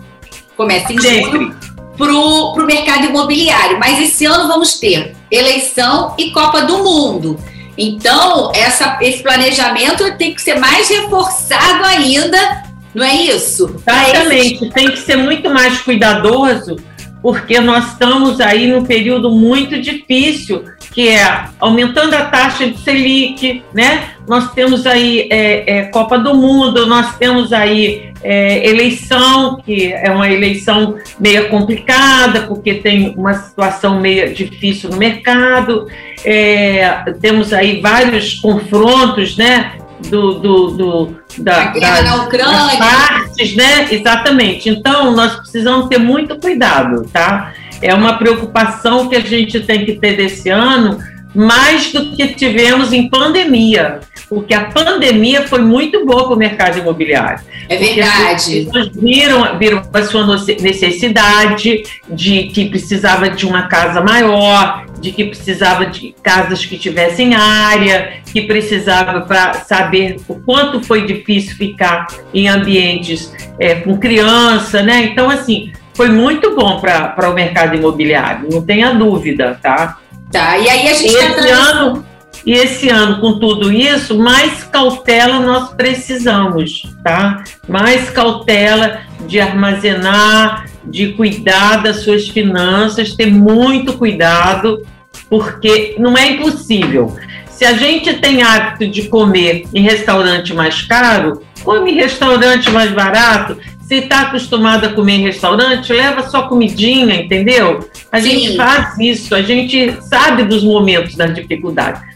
Começa 0.57 0.93
em 0.93 1.01
sempre. 1.01 1.39
junho 1.39 1.57
para 1.97 2.13
o 2.13 2.67
mercado 2.67 3.07
imobiliário. 3.07 3.79
Mas 3.79 3.99
esse 3.99 4.25
ano 4.25 4.47
vamos 4.47 4.75
ter 4.75 5.17
eleição 5.31 6.15
e 6.19 6.31
Copa 6.31 6.63
do 6.63 6.79
Mundo. 6.79 7.39
Então, 7.79 8.53
essa, 8.55 8.99
esse 9.03 9.23
planejamento 9.23 10.17
tem 10.17 10.35
que 10.35 10.41
ser 10.41 10.59
mais 10.59 10.89
reforçado 10.89 11.85
ainda, 11.85 12.65
não 12.97 13.05
é 13.05 13.15
isso? 13.15 13.77
Exatamente, 13.87 14.71
tem 14.71 14.91
que 14.91 14.99
ser 15.01 15.17
muito 15.17 15.51
mais 15.51 15.83
cuidadoso, 15.83 16.77
porque 17.21 17.61
nós 17.61 17.93
estamos 17.93 18.41
aí 18.41 18.67
num 18.67 18.87
período 18.87 19.31
muito 19.31 19.79
difícil 19.79 20.65
que 20.95 21.11
é 21.11 21.45
aumentando 21.61 22.15
a 22.15 22.25
taxa 22.25 22.71
de 22.71 22.79
Selic, 22.79 23.63
né? 23.75 24.13
Nós 24.27 24.55
temos 24.55 24.87
aí 24.87 25.29
é, 25.31 25.81
é, 25.81 25.83
Copa 25.85 26.19
do 26.19 26.35
Mundo, 26.35 26.87
nós 26.87 27.19
temos 27.19 27.53
aí 27.53 28.13
é, 28.23 28.67
eleição, 28.67 29.61
que 29.63 29.93
é 29.93 30.11
uma 30.11 30.31
eleição 30.31 30.97
meio 31.21 31.51
complicada, 31.51 32.47
porque 32.47 32.77
tem 32.77 33.13
uma 33.15 33.35
situação 33.35 34.01
meio 34.01 34.33
difícil 34.33 34.89
no 34.89 34.97
mercado, 34.97 35.87
é, 36.25 37.05
temos 37.21 37.53
aí 37.53 37.79
vários 37.79 38.33
confrontos, 38.33 39.37
né? 39.37 39.73
Do, 40.11 40.35
do, 40.35 40.71
do, 40.73 41.17
da, 41.39 41.69
das, 41.69 42.05
na 42.05 42.25
Ucrânia. 42.25 42.53
das 42.53 42.77
partes, 42.77 43.57
né? 43.57 43.89
Exatamente. 43.91 44.69
Então, 44.69 45.13
nós 45.13 45.37
precisamos 45.37 45.89
ter 45.89 45.99
muito 45.99 46.39
cuidado, 46.39 47.09
tá? 47.11 47.53
é 47.83 47.95
uma 47.95 48.15
preocupação 48.19 49.09
que 49.09 49.17
a 49.17 49.21
gente 49.21 49.61
tem 49.61 49.85
que 49.85 49.95
ter 49.95 50.17
desse 50.17 50.49
ano, 50.49 50.99
mais 51.35 51.93
do 51.93 52.17
que 52.17 52.29
tivemos 52.29 52.93
em 52.93 53.09
pandemia, 53.09 54.01
porque 54.29 54.55
a 54.55 54.67
pandemia 54.67 55.47
foi 55.47 55.61
muito 55.61 56.05
boa 56.05 56.25
para 56.25 56.35
o 56.35 56.37
mercado 56.37 56.79
imobiliário. 56.79 57.41
É 57.69 57.77
verdade. 57.77 58.35
As 58.35 58.45
pessoas 58.45 58.89
viram, 58.95 59.59
viram 59.59 59.83
a 59.93 60.03
sua 60.05 60.27
necessidade 60.61 61.83
de 62.09 62.45
que 62.45 62.69
precisava 62.69 63.29
de 63.31 63.47
uma 63.47 63.69
casa 63.69 64.01
maior, 64.01 64.87
de 65.01 65.13
que 65.13 65.25
precisava 65.25 65.87
de 65.87 66.15
casas 66.23 66.65
que 66.65 66.77
tivessem 66.77 67.35
área, 67.35 68.15
que 68.33 68.43
precisava 68.43 69.21
para 69.23 69.55
saber 69.55 70.17
o 70.29 70.35
quanto 70.35 70.83
foi 70.83 71.07
difícil 71.07 71.57
ficar 71.57 72.07
em 72.35 72.49
ambientes 72.49 73.33
é, 73.59 73.77
com 73.77 73.97
criança, 73.99 74.83
né? 74.83 75.05
Então, 75.05 75.31
assim, 75.31 75.73
foi 75.95 76.09
muito 76.09 76.55
bom 76.55 76.81
para 76.81 77.31
o 77.31 77.35
mercado 77.35 77.77
imobiliário, 77.77 78.49
não 78.51 78.63
tenha 78.63 78.93
dúvida, 78.93 79.59
tá? 79.63 79.99
Tá, 80.31 80.59
e 80.59 80.69
aí 80.69 80.89
a 80.89 80.93
gente 80.93 81.07
está 81.07 81.41
esse 81.41 81.51
ano 81.51 82.05
E 82.47 82.53
esse 82.53 82.89
ano, 82.89 83.21
com 83.21 83.41
tudo 83.41 83.73
isso, 83.73 84.17
mais 84.17 84.63
cautela 84.63 85.41
nós 85.41 85.71
precisamos, 85.71 86.83
tá? 87.03 87.43
Mais 87.69 88.09
cautela 88.09 89.01
de 89.27 89.41
armazenar, 89.41 90.65
de 90.85 91.09
cuidar 91.15 91.83
das 91.83 92.05
suas 92.05 92.29
finanças, 92.29 93.15
ter 93.15 93.27
muito 93.27 93.95
cuidado, 93.95 94.87
porque 95.29 95.97
não 95.99 96.17
é 96.17 96.31
impossível. 96.31 97.17
Se 97.51 97.65
a 97.65 97.73
gente 97.73 98.15
tem 98.15 98.43
hábito 98.43 98.87
de 98.87 99.09
comer 99.09 99.65
em 99.75 99.83
restaurante 99.83 100.55
mais 100.55 100.83
caro, 100.83 101.43
come 101.65 101.91
em 101.91 101.95
restaurante 101.97 102.71
mais 102.71 102.93
barato. 102.93 103.59
Se 103.81 103.97
está 103.97 104.21
acostumado 104.23 104.85
a 104.85 104.93
comer 104.93 105.15
em 105.15 105.23
restaurante, 105.23 105.93
leva 105.93 106.29
só 106.29 106.43
comidinha, 106.43 107.17
entendeu? 107.17 107.89
A 108.13 108.21
Sim. 108.21 108.31
gente 108.31 108.57
faz 108.57 108.97
isso, 109.01 109.35
a 109.35 109.43
gente 109.43 109.97
sabe 110.03 110.45
dos 110.45 110.63
momentos 110.63 111.17
da 111.17 111.27
dificuldade. 111.27 112.16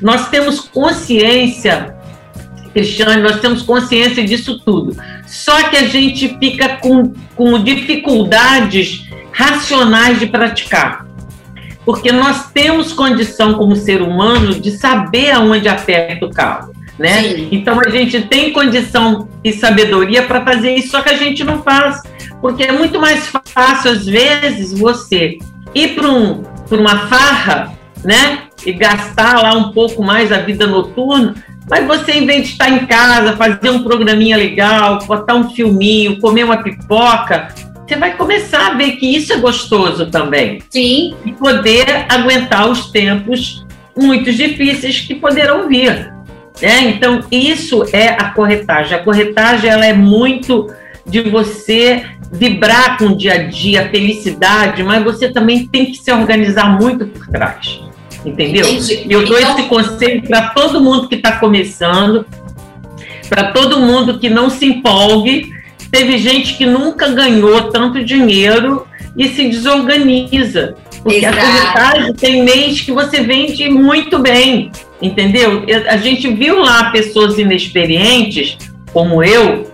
Nós 0.00 0.28
temos 0.28 0.60
consciência 0.60 1.94
Cristiane, 2.72 3.22
nós 3.22 3.40
temos 3.40 3.62
consciência 3.62 4.24
disso 4.24 4.60
tudo. 4.60 4.96
Só 5.26 5.68
que 5.68 5.76
a 5.76 5.84
gente 5.84 6.36
fica 6.38 6.76
com, 6.76 7.12
com 7.34 7.62
dificuldades 7.62 9.08
racionais 9.32 10.18
de 10.18 10.26
praticar. 10.26 11.06
Porque 11.84 12.12
nós 12.12 12.50
temos 12.52 12.92
condição, 12.92 13.54
como 13.54 13.74
ser 13.74 14.02
humano, 14.02 14.54
de 14.54 14.70
saber 14.72 15.32
aonde 15.32 15.68
aperta 15.68 16.26
o 16.26 16.30
carro. 16.30 16.72
Né? 16.98 17.48
Então 17.50 17.80
a 17.80 17.88
gente 17.88 18.20
tem 18.22 18.52
condição 18.52 19.28
e 19.42 19.52
sabedoria 19.52 20.22
para 20.24 20.44
fazer 20.44 20.74
isso, 20.74 20.90
só 20.90 21.00
que 21.00 21.08
a 21.08 21.16
gente 21.16 21.42
não 21.42 21.62
faz. 21.62 22.02
Porque 22.40 22.62
é 22.62 22.72
muito 22.72 23.00
mais 23.00 23.26
fácil, 23.26 23.90
às 23.90 24.04
vezes, 24.04 24.78
você 24.78 25.38
ir 25.74 25.94
para 25.94 26.08
um, 26.08 26.42
uma 26.70 27.08
farra 27.08 27.72
né? 28.04 28.44
E 28.64 28.72
gastar 28.72 29.42
lá 29.42 29.54
um 29.54 29.72
pouco 29.72 30.02
mais 30.02 30.30
a 30.30 30.38
vida 30.38 30.66
noturna, 30.66 31.34
mas 31.70 31.86
você, 31.86 32.12
em 32.12 32.26
vez 32.26 32.42
de 32.42 32.52
estar 32.52 32.68
em 32.68 32.84
casa, 32.84 33.36
fazer 33.36 33.70
um 33.70 33.84
programinha 33.84 34.36
legal, 34.36 34.98
botar 35.06 35.36
um 35.36 35.50
filminho, 35.50 36.18
comer 36.18 36.44
uma 36.44 36.56
pipoca, 36.62 37.48
você 37.86 37.96
vai 37.96 38.16
começar 38.16 38.68
a 38.68 38.74
ver 38.74 38.92
que 38.96 39.06
isso 39.06 39.32
é 39.32 39.36
gostoso 39.36 40.10
também. 40.10 40.60
Sim. 40.68 41.14
E 41.24 41.32
poder 41.32 42.06
aguentar 42.08 42.68
os 42.68 42.90
tempos 42.90 43.64
muito 43.96 44.32
difíceis 44.32 45.00
que 45.00 45.14
poderão 45.14 45.68
vir. 45.68 46.12
Né? 46.60 46.80
Então, 46.88 47.20
isso 47.30 47.84
é 47.92 48.08
a 48.08 48.30
corretagem. 48.30 48.96
A 48.96 49.02
corretagem 49.02 49.70
ela 49.70 49.86
é 49.86 49.92
muito 49.92 50.66
de 51.06 51.22
você 51.22 52.04
vibrar 52.32 52.98
com 52.98 53.06
o 53.06 53.16
dia 53.16 53.34
a 53.34 53.42
dia, 53.44 53.82
a 53.82 53.88
felicidade, 53.88 54.82
mas 54.82 55.02
você 55.02 55.32
também 55.32 55.66
tem 55.66 55.86
que 55.86 55.98
se 55.98 56.12
organizar 56.12 56.80
muito 56.80 57.06
por 57.06 57.26
trás 57.28 57.89
entendeu? 58.24 58.66
Entendi. 58.66 59.06
Eu 59.08 59.24
dou 59.24 59.38
então... 59.38 59.58
esse 59.58 59.68
conselho 59.68 60.22
para 60.22 60.50
todo 60.50 60.80
mundo 60.80 61.08
que 61.08 61.16
está 61.16 61.32
começando, 61.32 62.26
para 63.28 63.52
todo 63.52 63.80
mundo 63.80 64.18
que 64.18 64.28
não 64.28 64.50
se 64.50 64.66
empolgue. 64.66 65.50
Teve 65.90 66.18
gente 66.18 66.56
que 66.56 66.66
nunca 66.66 67.08
ganhou 67.08 67.70
tanto 67.70 68.04
dinheiro 68.04 68.86
e 69.16 69.28
se 69.28 69.48
desorganiza. 69.48 70.76
Porque 71.02 71.18
Exato. 71.18 71.38
a 71.38 71.40
corretagem 71.40 72.14
tem 72.14 72.44
mês 72.44 72.80
que 72.80 72.92
você 72.92 73.22
vende 73.22 73.68
muito 73.70 74.18
bem, 74.18 74.70
entendeu? 75.00 75.64
A 75.88 75.96
gente 75.96 76.28
viu 76.28 76.60
lá 76.60 76.90
pessoas 76.90 77.38
inexperientes, 77.38 78.58
como 78.92 79.22
eu, 79.22 79.70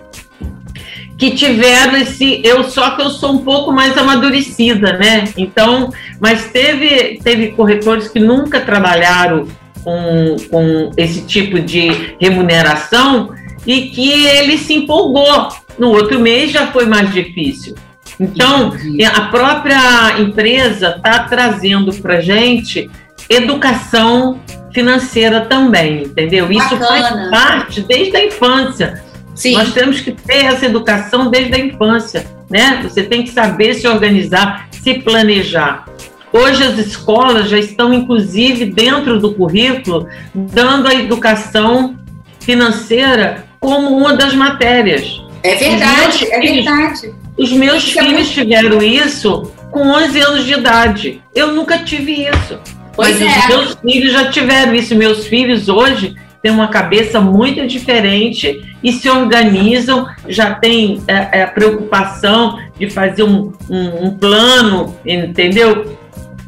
que 1.17 1.31
tiveram 1.31 1.97
esse 1.97 2.41
eu 2.43 2.63
só 2.65 2.91
que 2.91 3.01
eu 3.01 3.09
sou 3.09 3.33
um 3.33 3.37
pouco 3.39 3.71
mais 3.71 3.97
amadurecida, 3.97 4.93
né? 4.93 5.23
Então, 5.35 5.91
mas 6.19 6.45
teve 6.51 7.19
teve 7.23 7.51
corretores 7.51 8.07
que 8.07 8.19
nunca 8.19 8.59
trabalharam 8.59 9.47
com, 9.83 10.35
com 10.51 10.91
esse 10.95 11.21
tipo 11.21 11.59
de 11.59 12.15
remuneração 12.19 13.33
e 13.65 13.89
que 13.89 14.25
ele 14.25 14.57
se 14.57 14.73
empolgou. 14.73 15.49
No 15.77 15.89
outro 15.89 16.19
mês 16.19 16.51
já 16.51 16.67
foi 16.67 16.85
mais 16.85 17.11
difícil. 17.13 17.75
Então, 18.19 18.73
a 19.13 19.21
própria 19.21 20.19
empresa 20.19 20.95
está 20.97 21.19
trazendo 21.23 21.93
para 21.95 22.19
gente 22.19 22.89
educação 23.29 24.39
financeira 24.73 25.41
também, 25.41 26.03
entendeu? 26.03 26.51
Isso 26.51 26.77
faz 26.77 27.29
parte 27.29 27.81
desde 27.81 28.15
a 28.15 28.25
infância. 28.25 29.03
Sim. 29.37 29.53
Nós 29.53 29.71
temos 29.71 30.01
que 30.01 30.11
ter 30.11 30.45
essa 30.45 30.65
educação 30.65 31.29
desde 31.29 31.53
a 31.53 31.59
infância, 31.59 32.25
né? 32.49 32.81
Você 32.83 33.03
tem 33.03 33.23
que 33.23 33.29
saber 33.29 33.75
se 33.75 33.87
organizar, 33.87 34.67
se 34.71 34.95
planejar. 34.95 35.85
Hoje 36.33 36.63
as 36.63 36.77
escolas 36.79 37.47
já 37.47 37.57
estão, 37.57 37.93
inclusive, 37.93 38.65
dentro 38.65 39.19
do 39.19 39.33
currículo, 39.35 40.07
dando 40.33 40.87
a 40.87 40.95
educação 40.95 41.95
financeira 42.39 43.45
como 43.59 43.95
uma 43.95 44.15
das 44.15 44.33
matérias. 44.33 45.21
É 45.43 45.55
verdade, 45.55 46.27
é 46.31 46.41
filhos, 46.41 46.65
verdade. 46.65 47.15
Os 47.37 47.51
meus 47.51 47.83
isso 47.83 47.99
filhos 47.99 48.29
é 48.29 48.33
tiveram 48.33 48.81
isso 48.81 49.51
com 49.71 49.87
11 49.87 50.19
anos 50.19 50.45
de 50.45 50.53
idade. 50.53 51.21
Eu 51.35 51.53
nunca 51.53 51.77
tive 51.77 52.27
isso. 52.27 52.59
Pois 52.95 53.19
mas 53.19 53.21
é. 53.21 53.39
os 53.39 53.47
meus 53.47 53.75
filhos 53.75 54.13
já 54.13 54.31
tiveram 54.31 54.73
isso. 54.73 54.95
Meus 54.95 55.27
filhos 55.27 55.69
hoje 55.69 56.15
têm 56.41 56.51
uma 56.51 56.67
cabeça 56.67 57.19
muito 57.19 57.65
diferente 57.67 58.63
e 58.83 58.91
se 58.91 59.09
organizam, 59.09 60.07
já 60.27 60.53
tem 60.53 61.01
é, 61.07 61.39
é, 61.39 61.43
a 61.43 61.47
preocupação 61.47 62.59
de 62.79 62.89
fazer 62.89 63.23
um, 63.23 63.53
um, 63.69 64.05
um 64.05 64.17
plano, 64.17 64.95
entendeu? 65.05 65.97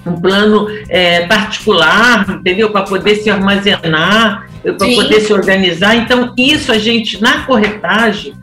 Um 0.06 0.20
plano 0.20 0.68
é, 0.88 1.26
particular, 1.26 2.26
entendeu? 2.30 2.70
Para 2.70 2.84
poder 2.84 3.16
se 3.16 3.30
armazenar, 3.30 4.48
para 4.64 4.74
poder 4.74 5.22
se 5.22 5.34
organizar. 5.34 5.96
Então, 5.96 6.34
isso 6.38 6.72
a 6.72 6.78
gente, 6.78 7.22
na 7.22 7.44
corretagem, 7.46 8.34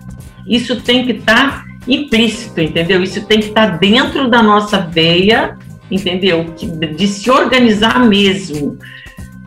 isso 0.47 0.77
tem 0.77 1.05
que 1.07 1.13
estar 1.13 1.63
tá 1.63 1.65
implícito, 1.89 2.61
entendeu? 2.61 3.03
Isso 3.03 3.25
tem 3.25 3.41
que 3.41 3.47
estar 3.49 3.71
tá 3.71 3.77
dentro 3.77 4.29
da 4.29 4.43
nossa 4.43 4.79
veia, 4.79 5.57
entendeu? 5.91 6.55
De 6.97 7.07
se 7.07 7.31
organizar 7.31 8.01
mesmo 8.05 8.79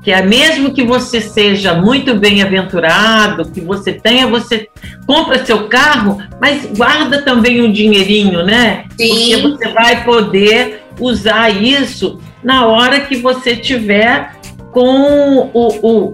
que 0.02 0.12
é 0.12 0.22
mesmo 0.22 0.74
que 0.74 0.84
você 0.84 1.20
seja 1.20 1.74
muito 1.74 2.16
bem-aventurado, 2.16 3.50
que 3.52 3.60
você 3.60 3.92
tenha, 3.94 4.28
você 4.28 4.70
compra 5.06 5.46
seu 5.46 5.68
carro, 5.68 6.22
mas 6.40 6.66
guarda 6.78 7.22
também 7.22 7.62
um 7.62 7.72
dinheirinho, 7.72 8.44
né? 8.44 8.86
Sim. 8.98 9.10
Porque 9.10 9.38
você 9.38 9.74
vai 9.74 10.04
poder 10.04 10.84
usar 11.00 11.50
isso 11.50 12.20
na 12.44 12.66
hora 12.66 13.02
que 13.02 13.18
você 13.18 13.56
tiver 13.56 14.36
com 14.72 15.50
o, 15.52 15.52
o, 15.54 16.04
o, 16.06 16.14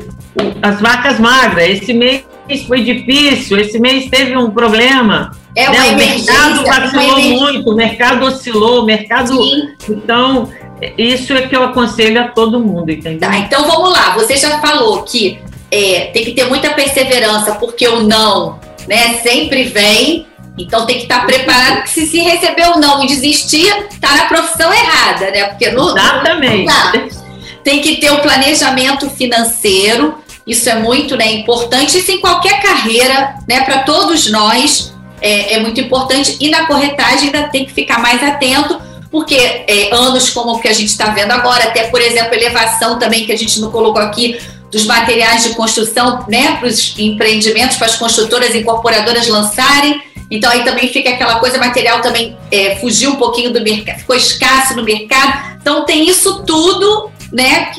as 0.61 0.81
vacas 0.81 1.19
magras. 1.19 1.69
Esse 1.69 1.93
mês 1.93 2.23
foi 2.67 2.83
difícil, 2.83 3.59
esse 3.59 3.79
mês 3.79 4.09
teve 4.09 4.35
um 4.35 4.49
problema. 4.49 5.31
É 5.55 5.69
né? 5.69 5.91
O 5.91 5.95
mercado 5.95 6.65
vacilou 6.65 7.19
muito, 7.21 7.69
o 7.69 7.75
mercado 7.75 8.25
oscilou, 8.25 8.83
o 8.83 8.85
mercado. 8.85 9.35
Sim. 9.35 9.69
Então, 9.89 10.49
isso 10.97 11.33
é 11.33 11.47
que 11.47 11.55
eu 11.55 11.63
aconselho 11.63 12.21
a 12.21 12.27
todo 12.27 12.59
mundo, 12.59 12.91
entendeu? 12.91 13.29
Tá, 13.29 13.37
então 13.37 13.65
vamos 13.67 13.91
lá. 13.91 14.13
Você 14.15 14.37
já 14.37 14.59
falou 14.59 15.03
que 15.03 15.39
é, 15.71 16.11
tem 16.13 16.23
que 16.23 16.31
ter 16.31 16.45
muita 16.45 16.73
perseverança, 16.73 17.55
porque 17.55 17.87
o 17.87 18.03
não 18.03 18.59
né, 18.87 19.19
sempre 19.21 19.63
vem. 19.63 20.27
Então 20.57 20.85
tem 20.85 20.97
que 20.97 21.03
estar 21.03 21.25
preparado, 21.25 21.83
que 21.83 21.89
se, 21.89 22.05
se 22.07 22.19
receber 22.19 22.69
o 22.69 22.79
não 22.79 23.03
e 23.03 23.07
desistir, 23.07 23.73
tá 23.99 24.15
na 24.15 24.25
profissão 24.25 24.73
errada, 24.73 25.29
né? 25.29 25.45
Porque 25.49 25.69
no, 25.71 25.89
Exatamente. 25.89 26.65
No, 26.65 27.25
tem 27.61 27.81
que 27.81 27.97
ter 27.97 28.11
o 28.11 28.15
um 28.15 28.19
planejamento 28.19 29.09
financeiro, 29.09 30.17
isso 30.47 30.69
é 30.69 30.75
muito 30.75 31.17
né, 31.17 31.29
importante, 31.31 31.97
isso 31.97 32.11
em 32.11 32.21
qualquer 32.21 32.61
carreira, 32.61 33.35
né? 33.47 33.61
Para 33.61 33.79
todos 33.79 34.31
nós 34.31 34.93
é, 35.21 35.55
é 35.55 35.59
muito 35.59 35.81
importante. 35.81 36.37
E 36.39 36.49
na 36.49 36.67
corretagem 36.67 37.25
ainda 37.25 37.49
tem 37.49 37.65
que 37.65 37.73
ficar 37.73 37.99
mais 37.99 38.23
atento, 38.23 38.79
porque 39.15 39.33
é, 39.37 39.93
anos 39.93 40.29
como 40.31 40.55
o 40.55 40.59
que 40.59 40.67
a 40.67 40.73
gente 40.73 40.89
está 40.89 41.05
vendo 41.11 41.31
agora, 41.31 41.63
até 41.63 41.83
por 41.83 42.01
exemplo, 42.01 42.33
elevação 42.33 42.99
também 42.99 43.25
que 43.25 43.31
a 43.31 43.37
gente 43.37 43.61
não 43.61 43.71
colocou 43.71 44.01
aqui 44.01 44.37
dos 44.69 44.85
materiais 44.85 45.43
de 45.43 45.55
construção, 45.55 46.25
né, 46.27 46.57
para 46.59 46.67
os 46.67 46.99
empreendimentos, 46.99 47.77
para 47.77 47.87
as 47.87 47.95
construtoras 47.95 48.53
e 48.53 48.57
incorporadoras 48.57 49.25
lançarem. 49.29 50.01
Então 50.29 50.51
aí 50.51 50.65
também 50.65 50.89
fica 50.89 51.11
aquela 51.11 51.39
coisa, 51.39 51.57
material 51.57 52.01
também 52.01 52.37
é, 52.51 52.75
fugiu 52.75 53.11
um 53.11 53.15
pouquinho 53.15 53.53
do 53.53 53.61
mercado, 53.61 53.99
ficou 53.99 54.17
escasso 54.17 54.75
no 54.75 54.83
mercado. 54.83 55.55
Então 55.61 55.85
tem 55.85 56.09
isso 56.09 56.43
tudo, 56.43 57.09
né? 57.31 57.71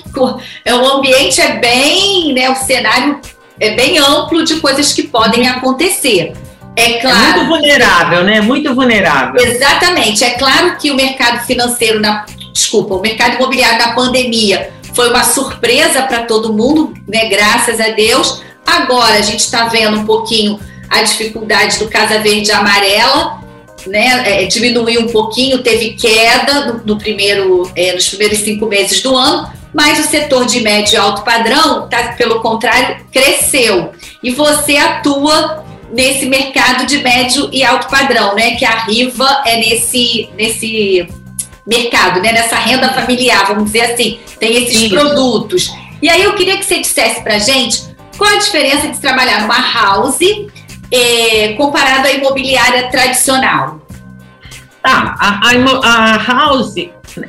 É, 0.65 0.75
o 0.75 0.87
ambiente 0.87 1.39
é 1.39 1.59
bem, 1.59 2.33
né? 2.33 2.49
O 2.49 2.57
cenário 2.57 3.21
é 3.61 3.75
bem 3.75 3.99
amplo 3.99 4.43
de 4.43 4.59
coisas 4.59 4.95
que 4.95 5.03
podem 5.03 5.47
acontecer. 5.47 6.33
É 6.77 7.01
claro. 7.01 7.17
É 7.17 7.33
muito 7.33 7.49
vulnerável, 7.49 8.25
né? 8.25 8.41
Muito 8.43 8.75
vulnerável. 8.75 9.43
Exatamente. 9.43 10.23
É 10.23 10.31
claro 10.31 10.77
que 10.77 10.91
o 10.91 10.95
mercado 10.95 11.45
financeiro, 11.47 11.99
na, 12.01 12.27
desculpa, 12.53 12.95
o 12.95 13.01
mercado 13.01 13.37
imobiliário 13.37 13.79
na 13.79 13.95
pandemia 13.95 14.71
foi 14.95 15.09
uma 15.09 15.25
surpresa 15.25 16.03
para 16.03 16.25
todo 16.25 16.53
mundo, 16.53 16.95
né? 17.09 17.29
Graças 17.29 17.81
a 17.81 17.89
Deus. 17.89 18.43
Agora 18.67 19.15
a 19.15 19.23
gente 19.23 19.41
está 19.41 19.67
vendo 19.67 19.99
um 19.99 20.05
pouquinho 20.05 20.61
a 20.91 21.03
dificuldade 21.03 21.79
do 21.79 21.89
Casa 21.89 22.19
Verde 22.19 22.51
e 22.51 22.53
Amarela, 22.53 23.41
né? 23.87 24.43
É, 24.43 24.45
diminuiu 24.45 25.03
um 25.03 25.09
pouquinho, 25.09 25.63
teve 25.63 25.95
queda 25.95 26.67
no, 26.67 26.85
no 26.85 26.99
primeiro, 26.99 27.71
é, 27.75 27.95
nos 27.95 28.09
primeiros 28.09 28.39
cinco 28.41 28.67
meses 28.67 29.01
do 29.01 29.17
ano, 29.17 29.51
mas 29.73 29.99
o 29.99 30.09
setor 30.09 30.47
de 30.47 30.61
médio 30.61 30.95
e 30.95 30.97
alto 30.97 31.23
padrão, 31.23 31.89
tá, 31.89 32.15
pelo 32.17 32.41
contrário, 32.41 33.05
cresceu. 33.13 33.93
E 34.23 34.31
você 34.31 34.77
atua 34.77 35.66
nesse 35.93 36.27
mercado 36.27 36.87
de 36.87 36.99
médio 36.99 37.49
e 37.53 37.65
alto 37.65 37.89
padrão, 37.89 38.35
né? 38.35 38.57
Que 38.57 38.65
a 38.65 38.85
Riva 38.85 39.43
é 39.45 39.57
nesse, 39.57 40.29
nesse 40.37 41.09
mercado, 41.67 42.21
né? 42.21 42.33
Nessa 42.33 42.57
renda 42.57 42.89
familiar, 42.93 43.47
vamos 43.47 43.67
dizer 43.67 43.93
assim, 43.93 44.19
tem 44.39 44.63
esses 44.63 44.79
Sim. 44.79 44.89
produtos. 44.91 45.73
E 46.03 46.09
aí 46.09 46.23
eu 46.23 46.35
queria 46.35 46.57
que 46.57 46.65
você 46.65 46.81
dissesse 46.81 47.23
pra 47.23 47.39
gente 47.39 47.83
qual 48.17 48.31
a 48.31 48.39
diferença 48.39 48.89
de 48.89 48.99
trabalhar 49.01 49.43
numa 49.43 49.61
house 49.73 50.21
é, 50.91 51.55
comparado 51.55 52.07
à 52.07 52.13
imobiliária 52.13 52.89
tradicional. 52.91 53.81
Tá, 54.83 55.17
a, 55.19 55.41
a, 55.49 56.15
a 56.15 56.17
house 56.25 56.77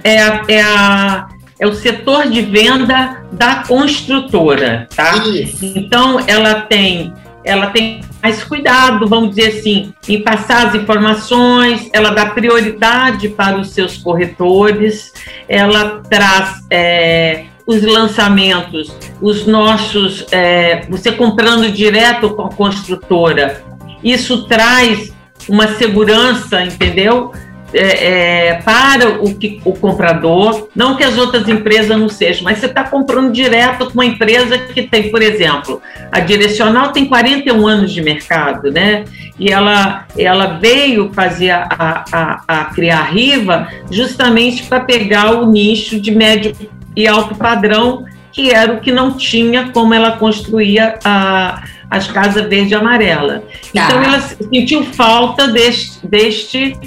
é, 0.03 0.21
a, 0.21 0.43
é, 0.47 0.61
a, 0.61 1.27
é 1.59 1.67
o 1.67 1.73
setor 1.73 2.29
de 2.29 2.41
venda 2.41 3.23
da 3.31 3.63
construtora, 3.63 4.87
tá? 4.95 5.15
Isso. 5.17 5.65
Então 5.75 6.23
ela 6.27 6.61
tem 6.61 7.13
ela 7.47 7.67
tem 7.67 8.01
mais 8.21 8.43
cuidado, 8.43 9.07
vamos 9.07 9.35
dizer 9.35 9.59
assim, 9.59 9.93
em 10.07 10.21
passar 10.21 10.67
as 10.67 10.75
informações, 10.75 11.89
ela 11.93 12.09
dá 12.09 12.25
prioridade 12.25 13.29
para 13.29 13.57
os 13.57 13.69
seus 13.69 13.97
corretores, 13.97 15.13
ela 15.47 16.01
traz 16.09 16.61
é, 16.69 17.45
os 17.65 17.81
lançamentos, 17.83 18.93
os 19.21 19.47
nossos, 19.47 20.25
é, 20.31 20.81
você 20.89 21.11
comprando 21.11 21.71
direto 21.71 22.31
com 22.31 22.43
a 22.43 22.49
construtora, 22.49 23.63
isso 24.03 24.45
traz 24.47 25.13
uma 25.47 25.69
segurança, 25.69 26.61
entendeu? 26.63 27.31
É, 27.77 28.47
é, 28.47 28.53
para 28.55 29.21
o, 29.21 29.35
que, 29.35 29.61
o 29.63 29.73
comprador, 29.73 30.69
não 30.75 30.95
que 30.95 31.03
as 31.03 31.17
outras 31.17 31.47
empresas 31.47 31.97
não 31.97 32.09
sejam, 32.09 32.43
mas 32.43 32.57
você 32.57 32.65
está 32.65 32.83
comprando 32.83 33.31
direto 33.31 33.85
com 33.85 33.93
uma 33.93 34.05
empresa 34.05 34.57
que 34.57 34.81
tem, 34.81 35.11
por 35.11 35.21
exemplo, 35.21 35.81
a 36.11 36.19
Direcional 36.19 36.91
tem 36.91 37.05
41 37.05 37.67
anos 37.67 37.91
de 37.91 38.01
mercado, 38.01 38.71
né? 38.71 39.05
E 39.39 39.51
ela, 39.51 40.05
ela 40.17 40.57
veio 40.59 41.11
fazer 41.13 41.51
a, 41.51 41.67
a, 42.11 42.43
a 42.47 42.65
criar 42.65 42.99
a 42.99 43.03
Riva 43.03 43.67
justamente 43.91 44.63
para 44.63 44.79
pegar 44.79 45.33
o 45.33 45.45
nicho 45.51 45.99
de 45.99 46.11
médio 46.11 46.55
e 46.95 47.07
alto 47.07 47.35
padrão, 47.35 48.05
que 48.31 48.51
era 48.51 48.73
o 48.73 48.79
que 48.79 48.91
não 48.91 49.13
tinha 49.13 49.69
como 49.71 49.93
ela 49.93 50.13
construía 50.13 50.97
a 51.03 51.63
as 51.89 52.07
casas 52.07 52.47
verde 52.47 52.73
e 52.73 52.75
amarela. 52.75 53.43
Tá. 53.73 53.85
Então 53.85 54.03
ela 54.03 54.19
sentiu 54.19 54.83
falta 54.83 55.47
deste, 55.47 56.05
deste 56.05 56.77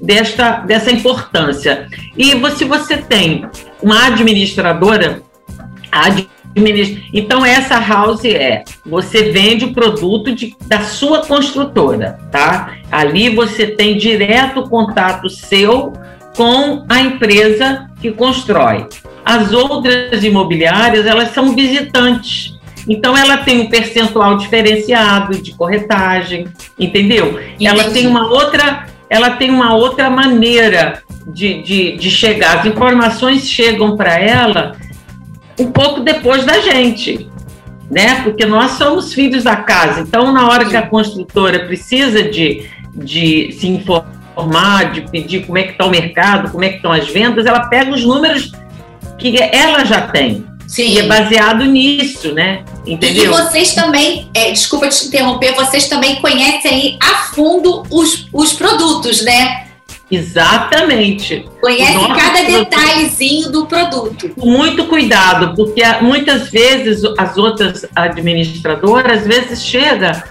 desta, 0.00 0.60
dessa 0.60 0.90
importância. 0.90 1.88
E 2.16 2.30
se 2.50 2.64
você 2.64 2.96
tem 2.96 3.46
uma 3.82 4.06
administradora, 4.06 5.22
administ... 5.90 7.08
então 7.12 7.44
essa 7.44 7.78
house 7.78 8.24
é, 8.24 8.64
você 8.84 9.30
vende 9.30 9.64
o 9.64 9.72
produto 9.72 10.34
de, 10.34 10.54
da 10.66 10.80
sua 10.80 11.26
construtora, 11.26 12.18
tá? 12.30 12.74
Ali 12.90 13.28
você 13.34 13.66
tem 13.66 13.96
direto 13.96 14.68
contato 14.68 15.28
seu 15.28 15.92
com 16.36 16.84
a 16.88 17.00
empresa 17.00 17.90
que 18.00 18.10
constrói. 18.10 18.86
As 19.24 19.52
outras 19.52 20.24
imobiliárias, 20.24 21.06
elas 21.06 21.32
são 21.34 21.54
visitantes. 21.54 22.58
Então 22.88 23.16
ela 23.16 23.38
tem 23.38 23.60
um 23.60 23.68
percentual 23.68 24.36
diferenciado 24.36 25.40
de 25.40 25.52
corretagem, 25.52 26.48
entendeu? 26.78 27.38
Entendi. 27.40 27.66
Ela 27.66 27.90
tem 27.90 28.06
uma 28.06 28.26
outra, 28.28 28.86
ela 29.10 29.30
tem 29.32 29.50
uma 29.50 29.74
outra 29.74 30.08
maneira 30.08 31.02
de, 31.26 31.60
de, 31.62 31.96
de 31.96 32.10
chegar. 32.10 32.60
As 32.60 32.66
informações 32.66 33.48
chegam 33.48 33.96
para 33.96 34.16
ela 34.16 34.76
um 35.58 35.72
pouco 35.72 36.00
depois 36.00 36.44
da 36.44 36.60
gente, 36.60 37.28
né? 37.90 38.22
Porque 38.22 38.46
nós 38.46 38.72
somos 38.72 39.12
filhos 39.12 39.42
da 39.42 39.56
casa. 39.56 40.02
Então, 40.02 40.32
na 40.32 40.48
hora 40.48 40.64
que 40.64 40.76
a 40.76 40.86
construtora 40.86 41.66
precisa 41.66 42.22
de, 42.22 42.68
de 42.94 43.50
se 43.52 43.66
informar, 43.66 44.92
de 44.92 45.02
pedir 45.10 45.44
como 45.44 45.58
é 45.58 45.64
que 45.64 45.72
está 45.72 45.86
o 45.86 45.90
mercado, 45.90 46.52
como 46.52 46.62
é 46.62 46.68
que 46.68 46.76
estão 46.76 46.92
as 46.92 47.08
vendas, 47.08 47.44
ela 47.46 47.66
pega 47.66 47.90
os 47.92 48.04
números 48.04 48.52
que 49.18 49.36
ela 49.42 49.84
já 49.84 50.02
tem. 50.02 50.46
Sim. 50.70 50.92
E 50.92 50.98
é 51.00 51.02
baseado 51.02 51.64
nisso, 51.64 52.32
né? 52.32 52.62
Entendeu? 52.86 53.24
E 53.24 53.26
vocês 53.26 53.74
também, 53.74 54.30
é, 54.32 54.52
desculpa 54.52 54.88
te 54.88 55.04
interromper, 55.08 55.52
vocês 55.52 55.88
também 55.88 56.20
conhecem 56.20 56.96
a 57.02 57.32
fundo 57.34 57.82
os, 57.90 58.28
os 58.32 58.52
produtos, 58.52 59.20
né? 59.22 59.66
Exatamente. 60.08 61.44
Conhece 61.60 62.06
cada 62.08 62.42
detalhezinho 62.44 63.50
do 63.50 63.66
produto. 63.66 64.28
Com 64.28 64.48
muito 64.48 64.86
cuidado, 64.86 65.56
porque 65.56 65.82
muitas 66.02 66.48
vezes 66.50 67.02
as 67.18 67.36
outras 67.36 67.84
administradoras, 67.96 69.22
às 69.22 69.26
vezes 69.26 69.64
chega 69.64 70.22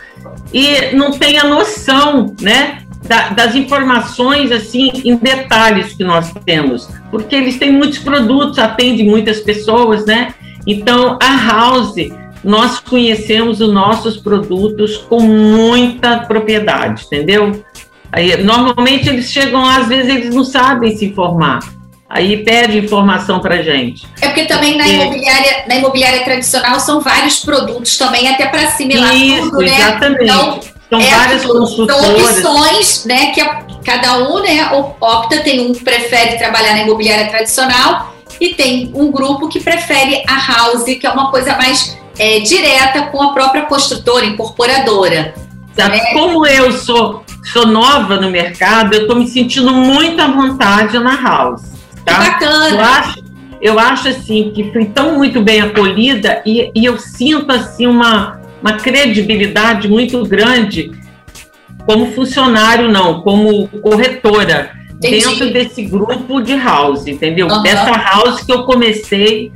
e 0.54 0.96
não 0.96 1.12
tem 1.12 1.38
a 1.38 1.44
noção, 1.44 2.34
né? 2.40 2.84
Da, 3.10 3.30
das 3.30 3.56
informações 3.56 4.52
assim 4.52 4.92
em 5.04 5.16
detalhes 5.16 5.94
que 5.94 6.04
nós 6.04 6.32
temos, 6.46 6.88
porque 7.10 7.36
eles 7.36 7.58
têm 7.58 7.72
muitos 7.72 7.98
produtos, 7.98 8.60
atendem 8.60 9.10
muitas 9.10 9.40
pessoas, 9.40 10.06
né? 10.06 10.36
Então 10.68 11.18
a 11.20 11.48
House 11.48 11.96
nós 12.44 12.80
conhecemos 12.80 13.60
os 13.60 13.74
nossos 13.74 14.18
produtos 14.18 14.98
com 14.98 15.20
muita 15.20 16.20
propriedade, 16.20 17.04
entendeu? 17.06 17.66
Aí, 18.12 18.42
normalmente 18.44 19.10
eles 19.10 19.30
chegam 19.32 19.62
lá, 19.62 19.78
às 19.78 19.88
vezes 19.88 20.16
eles 20.16 20.34
não 20.34 20.44
sabem 20.44 20.96
se 20.96 21.06
informar. 21.06 21.60
Aí 22.08 22.44
pede 22.44 22.78
informação 22.78 23.40
para 23.40 23.62
gente. 23.62 24.08
É 24.22 24.28
porque 24.28 24.46
também 24.46 24.78
na 24.78 24.88
imobiliária, 24.88 25.66
na 25.68 25.76
imobiliária 25.76 26.24
tradicional 26.24 26.80
são 26.80 27.02
vários 27.02 27.40
produtos 27.40 27.98
também, 27.98 28.28
até 28.28 28.48
para 28.48 28.64
assimilar 28.64 29.16
Isso, 29.16 29.50
tudo, 29.52 29.58
né? 29.58 29.66
Exatamente. 29.66 30.24
Então, 30.24 30.60
são 30.90 31.00
é, 31.00 31.10
várias 31.10 31.46
consultoras. 31.46 32.06
São 32.42 32.56
opções, 32.56 33.06
né? 33.06 33.32
Que 33.32 33.42
a, 33.42 33.64
cada 33.86 34.18
um, 34.18 34.40
né, 34.42 34.70
opta, 35.00 35.40
tem 35.42 35.62
um 35.62 35.74
que 35.74 35.84
prefere 35.84 36.38
trabalhar 36.38 36.74
na 36.74 36.84
imobiliária 36.84 37.28
tradicional 37.28 38.14
e 38.40 38.54
tem 38.54 38.92
um 38.94 39.12
grupo 39.12 39.48
que 39.48 39.60
prefere 39.60 40.24
a 40.28 40.54
house, 40.54 40.84
que 40.84 41.06
é 41.06 41.10
uma 41.10 41.32
coisa 41.32 41.56
mais 41.56 41.98
é, 42.18 42.40
direta 42.40 43.04
com 43.08 43.22
a 43.22 43.34
própria 43.34 43.64
construtora, 43.64 44.26
incorporadora. 44.26 45.34
Né? 45.76 46.14
Como 46.14 46.46
eu 46.46 46.72
sou, 46.74 47.24
sou 47.54 47.66
nova 47.66 48.18
no 48.18 48.30
mercado, 48.30 48.94
eu 48.94 49.04
estou 49.04 49.16
me 49.16 49.28
sentindo 49.28 49.72
muito 49.72 50.22
à 50.22 50.28
vontade 50.28 51.00
na 51.00 51.16
house. 51.16 51.64
Tá? 52.06 52.14
Que 52.14 52.32
bacana! 52.32 52.70
Eu 52.70 52.80
acho, 52.82 53.24
eu 53.62 53.80
acho 53.80 54.08
assim 54.10 54.52
que 54.54 54.72
fui 54.72 54.86
tão 54.86 55.16
muito 55.16 55.42
bem 55.42 55.62
acolhida 55.62 56.42
e, 56.46 56.72
e 56.76 56.86
eu 56.86 56.98
sinto 56.98 57.52
assim 57.52 57.88
uma 57.88 58.39
uma 58.62 58.74
credibilidade 58.74 59.88
muito 59.88 60.24
grande 60.26 60.92
como 61.86 62.12
funcionário, 62.12 62.92
não, 62.92 63.22
como 63.22 63.68
corretora, 63.68 64.72
Entendi. 64.96 65.26
dentro 65.26 65.52
desse 65.52 65.84
grupo 65.84 66.42
de 66.42 66.56
house, 66.56 67.08
entendeu? 67.08 67.48
Uhum. 67.48 67.64
Dessa 67.64 67.92
house 67.92 68.42
que 68.44 68.52
eu 68.52 68.64
comecei 68.64 69.52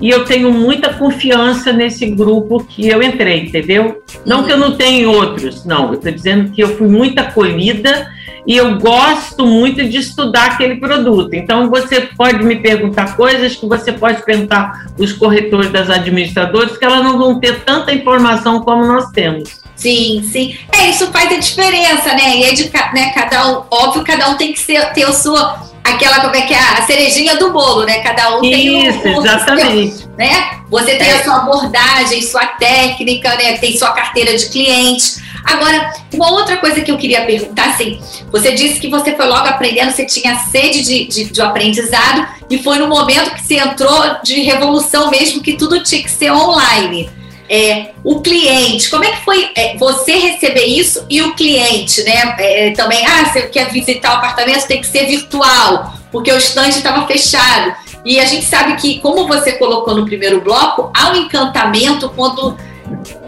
e 0.00 0.10
eu 0.10 0.24
tenho 0.24 0.52
muita 0.52 0.94
confiança 0.94 1.72
nesse 1.72 2.06
grupo 2.10 2.64
que 2.64 2.88
eu 2.88 3.02
entrei, 3.02 3.44
entendeu? 3.44 4.02
Não 4.26 4.38
uhum. 4.40 4.44
que 4.44 4.52
eu 4.52 4.58
não 4.58 4.72
tenha 4.76 5.08
outros, 5.08 5.64
não, 5.64 5.88
eu 5.88 5.94
estou 5.94 6.12
dizendo 6.12 6.50
que 6.50 6.62
eu 6.62 6.76
fui 6.76 6.88
muito 6.88 7.18
acolhida 7.18 8.08
e 8.46 8.56
eu 8.56 8.78
gosto 8.78 9.46
muito 9.46 9.84
de 9.88 9.98
estudar 9.98 10.52
aquele 10.52 10.76
produto. 10.76 11.34
Então, 11.34 11.70
você 11.70 12.00
pode 12.00 12.44
me 12.44 12.56
perguntar 12.56 13.16
coisas 13.16 13.54
que 13.54 13.66
você 13.66 13.92
pode 13.92 14.22
perguntar 14.24 14.86
os 14.98 15.12
corretores 15.12 15.70
das 15.70 15.88
administradoras, 15.88 16.76
que 16.76 16.84
elas 16.84 17.04
não 17.04 17.18
vão 17.18 17.38
ter 17.38 17.60
tanta 17.64 17.92
informação 17.92 18.60
como 18.60 18.84
nós 18.84 19.10
temos. 19.10 19.62
Sim, 19.76 20.22
sim. 20.30 20.56
É, 20.72 20.90
isso 20.90 21.06
faz 21.08 21.32
a 21.32 21.38
diferença, 21.38 22.14
né? 22.14 22.36
E 22.36 22.44
é 22.44 22.52
de 22.52 22.70
né, 22.94 23.12
cada 23.14 23.48
um, 23.48 23.62
óbvio, 23.70 24.04
cada 24.04 24.28
um 24.30 24.36
tem 24.36 24.52
que 24.52 24.60
ser, 24.60 24.92
ter 24.92 25.04
a 25.04 25.12
sua, 25.12 25.60
aquela, 25.82 26.20
como 26.20 26.36
é 26.36 26.42
que 26.42 26.54
é, 26.54 26.58
a 26.58 26.82
cerejinha 26.82 27.36
do 27.36 27.52
bolo, 27.52 27.84
né? 27.84 28.00
Cada 28.00 28.36
um 28.36 28.40
tem 28.40 28.88
Isso, 28.88 29.08
um, 29.08 29.20
exatamente. 29.20 29.92
Seu, 29.94 30.08
né? 30.16 30.62
Você 30.70 30.96
tem 30.96 31.08
é. 31.08 31.14
a 31.14 31.24
sua 31.24 31.36
abordagem, 31.36 32.22
sua 32.22 32.46
técnica, 32.46 33.34
né? 33.36 33.58
Tem 33.58 33.76
sua 33.76 33.90
carteira 33.92 34.36
de 34.36 34.46
clientes. 34.46 35.20
Agora, 35.44 35.92
uma 36.12 36.30
outra 36.32 36.56
coisa 36.56 36.80
que 36.80 36.90
eu 36.90 36.96
queria 36.96 37.24
perguntar, 37.24 37.70
assim, 37.70 38.00
você 38.30 38.52
disse 38.52 38.80
que 38.80 38.88
você 38.88 39.14
foi 39.14 39.26
logo 39.26 39.46
aprendendo, 39.46 39.90
você 39.90 40.04
tinha 40.04 40.36
sede 40.36 40.82
de, 40.82 41.06
de, 41.06 41.24
de 41.32 41.40
aprendizado 41.40 42.28
e 42.48 42.62
foi 42.62 42.78
no 42.78 42.88
momento 42.88 43.34
que 43.34 43.42
você 43.42 43.56
entrou 43.56 44.16
de 44.22 44.40
revolução 44.42 45.10
mesmo, 45.10 45.42
que 45.42 45.54
tudo 45.54 45.82
tinha 45.82 46.02
que 46.02 46.10
ser 46.10 46.30
online. 46.30 47.10
É, 47.48 47.90
o 48.02 48.22
cliente, 48.22 48.88
como 48.88 49.04
é 49.04 49.10
que 49.10 49.24
foi 49.24 49.50
é, 49.54 49.76
você 49.76 50.12
receber 50.12 50.64
isso 50.64 51.04
e 51.10 51.20
o 51.20 51.34
cliente, 51.34 52.02
né? 52.02 52.34
É, 52.38 52.70
também, 52.70 53.04
ah, 53.04 53.26
você 53.26 53.42
quer 53.42 53.70
visitar 53.70 54.12
o 54.12 54.16
apartamento, 54.18 54.66
tem 54.66 54.80
que 54.80 54.86
ser 54.86 55.06
virtual, 55.06 55.92
porque 56.10 56.32
o 56.32 56.38
estande 56.38 56.78
estava 56.78 57.06
fechado. 57.06 57.74
E 58.04 58.18
a 58.18 58.24
gente 58.24 58.46
sabe 58.46 58.74
que, 58.76 59.00
como 59.00 59.28
você 59.28 59.52
colocou 59.52 59.94
no 59.94 60.06
primeiro 60.06 60.40
bloco, 60.40 60.90
há 60.94 61.10
um 61.10 61.16
encantamento 61.16 62.08
quando 62.16 62.56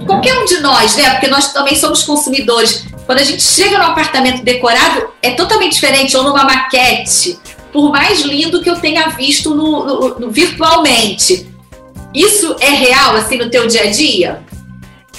qualquer 0.07 0.35
um 0.39 0.45
de 0.45 0.61
nós, 0.61 0.97
né? 0.97 1.11
Porque 1.11 1.29
nós 1.29 1.53
também 1.53 1.75
somos 1.75 2.03
consumidores. 2.03 2.87
Quando 3.07 3.19
a 3.19 3.25
gente 3.25 3.43
chega 3.43 3.79
no 3.79 3.85
apartamento 3.85 4.43
decorado, 4.43 5.09
é 5.23 5.31
totalmente 5.33 5.73
diferente, 5.73 6.17
ou 6.17 6.25
numa 6.25 6.45
maquete, 6.45 7.39
por 7.73 7.91
mais 7.91 8.23
lindo 8.23 8.63
que 8.63 8.71
eu 8.71 8.77
tenha 8.77 9.09
visto 9.09 9.55
no, 9.55 9.85
no, 9.85 10.21
no 10.21 10.31
virtualmente. 10.31 11.47
Isso 12.15 12.57
é 12.61 12.71
real, 12.71 13.17
assim, 13.17 13.37
no 13.37 13.51
teu 13.51 13.67
dia 13.67 13.83
a 13.83 13.91
dia? 13.91 14.41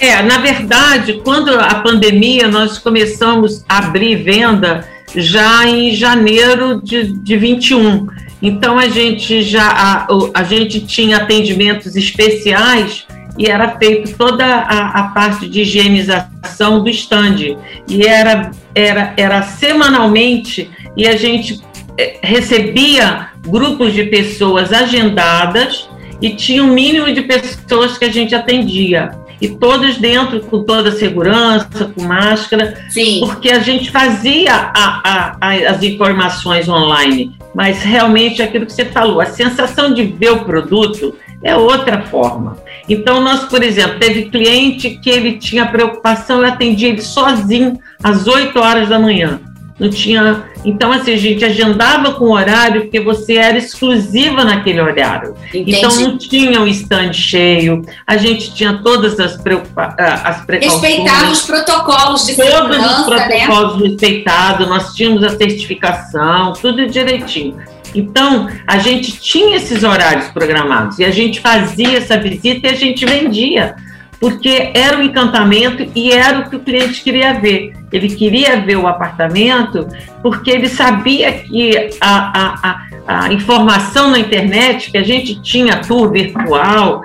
É, 0.00 0.22
na 0.22 0.38
verdade, 0.38 1.20
quando 1.24 1.50
a 1.50 1.76
pandemia, 1.76 2.48
nós 2.48 2.78
começamos 2.78 3.64
a 3.68 3.78
abrir 3.78 4.16
venda 4.16 4.86
já 5.14 5.66
em 5.66 5.94
janeiro 5.94 6.80
de, 6.82 7.12
de 7.12 7.36
21. 7.36 8.06
Então, 8.42 8.78
a 8.78 8.88
gente 8.88 9.42
já 9.42 9.68
a, 9.68 10.06
a 10.34 10.42
gente 10.42 10.80
tinha 10.80 11.18
atendimentos 11.18 11.96
especiais 11.96 13.06
e 13.38 13.46
era 13.46 13.76
feito 13.76 14.16
toda 14.16 14.44
a, 14.44 15.00
a 15.00 15.02
parte 15.08 15.48
de 15.48 15.62
higienização 15.62 16.82
do 16.82 16.88
stand. 16.90 17.56
E 17.88 18.06
era, 18.06 18.50
era, 18.74 19.12
era 19.16 19.42
semanalmente 19.42 20.70
e 20.96 21.06
a 21.06 21.16
gente 21.16 21.60
eh, 21.98 22.18
recebia 22.22 23.28
grupos 23.46 23.92
de 23.92 24.04
pessoas 24.04 24.72
agendadas 24.72 25.88
e 26.20 26.30
tinha 26.30 26.62
um 26.62 26.72
mínimo 26.72 27.12
de 27.12 27.22
pessoas 27.22 27.98
que 27.98 28.04
a 28.04 28.12
gente 28.12 28.34
atendia. 28.34 29.10
E 29.40 29.48
todos 29.48 29.98
dentro 29.98 30.40
com 30.40 30.64
toda 30.64 30.88
a 30.88 30.92
segurança, 30.92 31.92
com 31.94 32.02
máscara, 32.02 32.74
Sim. 32.88 33.20
porque 33.20 33.50
a 33.50 33.58
gente 33.58 33.90
fazia 33.90 34.50
a, 34.50 35.36
a, 35.38 35.70
as 35.70 35.82
informações 35.82 36.66
online, 36.66 37.36
mas 37.54 37.82
realmente 37.82 38.42
aquilo 38.42 38.64
que 38.64 38.72
você 38.72 38.86
falou, 38.86 39.20
a 39.20 39.26
sensação 39.26 39.92
de 39.92 40.04
ver 40.04 40.30
o 40.30 40.44
produto 40.44 41.14
é 41.42 41.54
outra 41.54 42.02
forma. 42.02 42.56
Então, 42.88 43.20
nós, 43.20 43.44
por 43.44 43.62
exemplo, 43.62 43.98
teve 43.98 44.26
cliente 44.26 44.90
que 44.90 45.10
ele 45.10 45.38
tinha 45.38 45.66
preocupação, 45.66 46.40
eu 46.40 46.46
atendi 46.46 46.86
ele 46.86 47.02
sozinho 47.02 47.78
às 48.02 48.26
8 48.26 48.58
horas 48.58 48.88
da 48.88 48.98
manhã 48.98 49.40
não 49.78 49.90
tinha. 49.90 50.44
Então, 50.64 50.90
assim, 50.90 51.12
a 51.12 51.16
gente 51.16 51.44
agendava 51.44 52.14
com 52.14 52.30
horário 52.30 52.82
porque 52.82 52.98
você 52.98 53.34
era 53.34 53.58
exclusiva 53.58 54.42
naquele 54.42 54.80
horário. 54.80 55.36
Entendi. 55.48 55.76
Então, 55.76 55.90
não 56.00 56.18
tinha 56.18 56.60
um 56.60 56.66
stand 56.66 57.12
cheio, 57.12 57.82
a 58.06 58.16
gente 58.16 58.54
tinha 58.54 58.80
todas 58.82 59.20
as, 59.20 59.36
preocupa... 59.36 59.94
Ah, 59.98 60.30
as 60.30 60.44
precauções. 60.44 60.82
Respeitava 60.82 61.30
os 61.30 61.42
protocolos 61.42 62.26
de 62.26 62.34
segurança, 62.34 62.66
Todos 62.66 63.00
os 63.00 63.08
né? 63.08 63.28
protocolos 63.28 63.82
né? 63.82 63.88
respeitados, 63.88 64.68
nós 64.68 64.94
tínhamos 64.94 65.22
a 65.22 65.30
certificação, 65.30 66.52
tudo 66.54 66.86
direitinho. 66.86 67.56
Então, 68.00 68.48
a 68.66 68.78
gente 68.78 69.18
tinha 69.20 69.56
esses 69.56 69.82
horários 69.82 70.28
programados 70.28 70.98
e 70.98 71.04
a 71.04 71.10
gente 71.10 71.40
fazia 71.40 71.98
essa 71.98 72.18
visita 72.18 72.68
e 72.68 72.70
a 72.70 72.74
gente 72.74 73.04
vendia 73.04 73.76
porque 74.18 74.70
era 74.74 74.98
o 74.98 75.02
encantamento 75.02 75.90
e 75.94 76.10
era 76.10 76.40
o 76.40 76.50
que 76.50 76.56
o 76.56 76.60
cliente 76.60 77.02
queria 77.02 77.34
ver. 77.34 77.74
Ele 77.92 78.08
queria 78.08 78.60
ver 78.60 78.76
o 78.76 78.86
apartamento 78.86 79.86
porque 80.22 80.50
ele 80.50 80.68
sabia 80.68 81.32
que 81.32 81.90
a, 82.00 82.40
a, 82.40 82.80
a, 83.06 83.24
a 83.24 83.32
informação 83.32 84.10
na 84.10 84.18
internet, 84.18 84.90
que 84.90 84.98
a 84.98 85.02
gente 85.02 85.40
tinha 85.42 85.80
tour 85.80 86.10
virtual, 86.10 87.02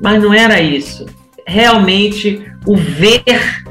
mas 0.00 0.22
não 0.22 0.32
era 0.32 0.60
isso. 0.60 1.06
Realmente, 1.46 2.42
o 2.64 2.76
ver 2.76 3.61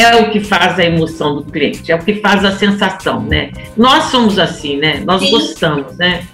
é 0.00 0.16
o 0.16 0.30
que 0.30 0.40
faz 0.40 0.78
a 0.78 0.84
emoção 0.84 1.36
do 1.36 1.44
cliente, 1.44 1.90
é 1.90 1.94
o 1.94 1.98
que 1.98 2.20
faz 2.20 2.44
a 2.44 2.56
sensação, 2.56 3.20
né? 3.22 3.50
Nós 3.76 4.04
somos 4.04 4.38
assim, 4.38 4.76
né? 4.76 5.02
Nós 5.04 5.20
Sim. 5.22 5.30
gostamos, 5.30 5.96
né? 5.96 6.26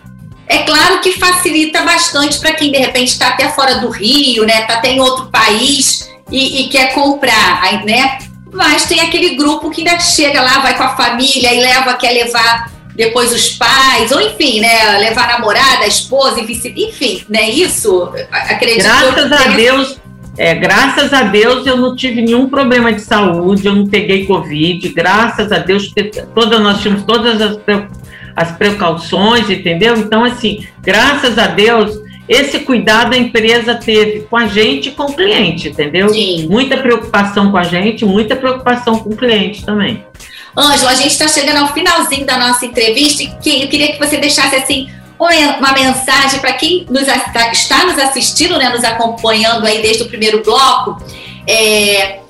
É 0.47 0.59
claro 0.59 1.01
que 1.01 1.13
facilita 1.13 1.83
bastante 1.83 2.39
para 2.39 2.53
quem 2.53 2.71
de 2.71 2.79
repente 2.79 3.09
está 3.09 3.29
até 3.29 3.49
fora 3.49 3.77
do 3.77 3.89
Rio, 3.89 4.45
né? 4.45 4.63
Está 4.63 4.75
até 4.75 4.93
em 4.93 5.01
outro 5.01 5.27
país 5.27 6.11
e, 6.31 6.63
e, 6.63 6.69
quer 6.69 6.93
comprar, 6.93 7.63
aí, 7.63 7.85
né? 7.85 8.19
Mas 8.53 8.85
tem 8.85 9.01
aquele 9.01 9.37
grupo 9.37 9.71
que 9.71 9.81
ainda 9.81 9.99
chega 10.01 10.41
lá, 10.41 10.61
vai 10.61 10.77
com 10.77 10.85
a 10.85 10.97
família 10.97 11.53
e 11.53 11.61
leva, 11.61 11.95
quer 11.95 12.13
levar 12.13 12.73
depois 12.95 13.33
os 13.33 13.51
pais, 13.51 14.13
ou 14.13 14.21
enfim, 14.21 14.61
né? 14.61 14.99
Levar 14.99 15.25
a 15.31 15.39
namorada, 15.39 15.85
a 15.85 15.89
esposa, 15.89 16.41
enfim, 16.41 17.25
né? 17.29 17.51
Isso, 17.51 18.13
acredito. 18.31 18.85
Graças 18.85 19.33
a 19.33 19.49
Deus, 19.49 19.97
é, 20.37 20.55
graças 20.55 21.13
a 21.13 21.23
Deus 21.23 21.67
eu 21.67 21.77
não 21.77 21.95
tive 21.95 22.23
nenhum 22.23 22.49
problema 22.49 22.93
de 22.93 23.01
saúde, 23.01 23.67
eu 23.67 23.75
não 23.75 23.87
peguei 23.87 24.27
Covid, 24.27 24.89
graças 24.91 25.53
a 25.53 25.59
Deus, 25.59 25.93
todas, 26.35 26.61
nós 26.61 26.81
tínhamos 26.81 27.05
todas 27.05 27.41
as 27.41 27.59
as 28.37 28.53
precauções, 28.53 29.49
entendeu? 29.49 29.97
Então, 29.97 30.25
assim, 30.25 30.67
graças 30.83 31.39
a 31.39 31.47
Deus, 31.47 31.97
esse 32.29 32.61
cuidado 32.61 33.15
a 33.15 33.19
empresa 33.19 33.75
teve 33.75 34.21
com 34.23 34.37
a 34.37 34.47
gente 34.47 34.89
e 34.89 34.93
com 34.93 35.05
o 35.05 35.13
cliente, 35.15 35.69
entendeu? 35.69 36.09
Sim. 36.09 36.49
Muita 36.49 36.79
preocupação 36.79 37.51
com 37.51 37.57
a 37.57 37.63
gente, 37.63 38.05
muita 38.05 38.35
preocupação 38.35 38.99
com 38.99 39.11
o 39.11 39.17
cliente 39.17 39.65
também. 39.65 40.05
Ângela, 40.57 40.93
a 40.93 40.95
gente 40.95 41.11
está 41.11 41.29
chegando 41.29 41.59
ao 41.59 41.73
finalzinho 41.73 42.25
da 42.25 42.39
nossa 42.39 42.65
entrevista 42.65 43.23
e 43.23 43.63
eu 43.63 43.69
queria 43.69 43.93
que 43.93 43.99
você 43.99 44.17
deixasse 44.17 44.57
assim 44.57 44.89
uma 45.19 45.73
mensagem 45.73 46.41
para 46.41 46.53
quem 46.55 46.87
nos, 46.91 47.07
está 47.07 47.85
nos 47.85 47.99
assistindo, 47.99 48.59
né, 48.59 48.69
nos 48.69 48.85
acompanhando 48.85 49.67
aí 49.67 49.81
desde 49.81 50.03
o 50.03 50.09
primeiro 50.09 50.43
bloco. 50.43 51.03
É, 51.47 52.21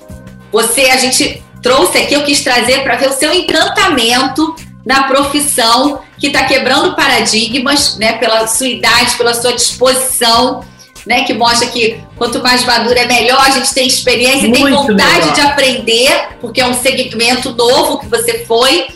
você, 0.51 0.85
a 0.91 0.97
gente 0.97 1.43
trouxe 1.61 1.97
aqui, 1.97 2.13
eu 2.13 2.23
quis 2.23 2.41
trazer 2.41 2.83
para 2.83 2.95
ver 2.95 3.09
o 3.09 3.13
seu 3.13 3.33
encantamento 3.33 4.55
na 4.85 5.03
profissão 5.03 6.01
que 6.19 6.27
está 6.27 6.45
quebrando 6.45 6.95
paradigmas, 6.95 7.97
né, 7.97 8.13
pela 8.13 8.47
sua 8.47 8.67
idade, 8.67 9.15
pela 9.15 9.33
sua 9.33 9.53
disposição, 9.53 10.63
né, 11.05 11.23
que 11.23 11.33
mostra 11.33 11.67
que 11.67 11.99
quanto 12.15 12.41
mais 12.41 12.63
madura 12.63 13.01
é 13.01 13.05
melhor, 13.05 13.41
a 13.41 13.49
gente 13.49 13.73
tem 13.73 13.87
experiência 13.87 14.47
e 14.47 14.51
tem 14.51 14.69
vontade 14.69 15.19
melhor. 15.19 15.33
de 15.33 15.41
aprender, 15.41 16.29
porque 16.39 16.61
é 16.61 16.67
um 16.67 16.73
segmento 16.73 17.51
novo 17.53 17.99
que 17.99 18.07
você 18.07 18.45
foi. 18.45 18.87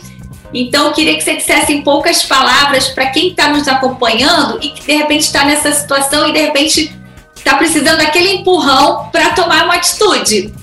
Então, 0.54 0.88
eu 0.88 0.94
queria 0.94 1.16
que 1.16 1.22
você 1.22 1.36
dissesse 1.36 1.74
em 1.74 1.82
poucas 1.82 2.24
palavras 2.24 2.88
para 2.90 3.08
quem 3.08 3.30
está 3.30 3.50
nos 3.50 3.68
acompanhando 3.68 4.60
e 4.62 4.70
que 4.70 4.86
de 4.86 4.94
repente 4.94 5.22
está 5.22 5.46
nessa 5.46 5.72
situação 5.72 6.28
e 6.28 6.34
de 6.34 6.40
repente 6.40 6.92
está 7.36 7.56
precisando 7.56 7.98
daquele 7.98 8.36
empurrão 8.36 9.10
para 9.12 9.32
tomar 9.32 9.66
uma 9.66 9.76
atitude. 9.76 10.54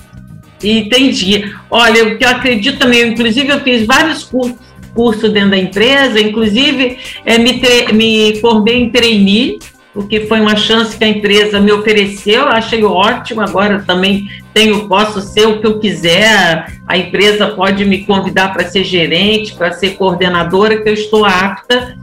Entendi. 0.63 1.53
Olha, 1.69 2.05
o 2.05 2.17
que 2.17 2.25
eu 2.25 2.29
acredito 2.29 2.79
também, 2.79 3.07
inclusive 3.07 3.47
eu 3.47 3.61
fiz 3.61 3.85
vários 3.85 4.23
cursos 4.23 4.67
curso 4.97 5.29
dentro 5.29 5.51
da 5.51 5.57
empresa, 5.57 6.19
inclusive 6.19 6.97
é, 7.23 7.37
me, 7.37 7.61
me 7.93 8.41
formei 8.41 8.81
em 8.81 8.89
trainee, 8.89 9.59
porque 9.93 10.21
foi 10.21 10.41
uma 10.41 10.55
chance 10.55 10.97
que 10.97 11.03
a 11.03 11.07
empresa 11.07 11.59
me 11.59 11.71
ofereceu, 11.71 12.47
achei 12.47 12.83
ótimo, 12.83 13.41
agora 13.41 13.83
também 13.85 14.27
tenho, 14.57 14.87
posso 14.87 15.21
ser 15.21 15.45
o 15.45 15.59
que 15.61 15.67
eu 15.67 15.79
quiser, 15.79 16.65
a 16.87 16.97
empresa 16.97 17.49
pode 17.49 17.85
me 17.85 18.03
convidar 18.03 18.51
para 18.51 18.67
ser 18.67 18.83
gerente, 18.83 19.53
para 19.53 19.71
ser 19.71 19.91
coordenadora, 19.91 20.81
que 20.81 20.89
eu 20.89 20.95
estou 20.95 21.23
apta, 21.23 21.95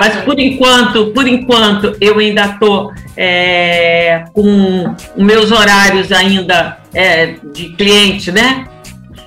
mas 0.00 0.16
por 0.24 0.36
enquanto, 0.36 1.12
por 1.12 1.28
enquanto, 1.28 1.96
eu 2.00 2.18
ainda 2.18 2.46
estou 2.46 2.92
é, 3.16 4.24
com 4.32 4.96
meus 5.16 5.52
horários 5.52 6.10
ainda 6.10 6.78
é, 6.92 7.36
de 7.52 7.68
cliente, 7.70 8.32
né? 8.32 8.66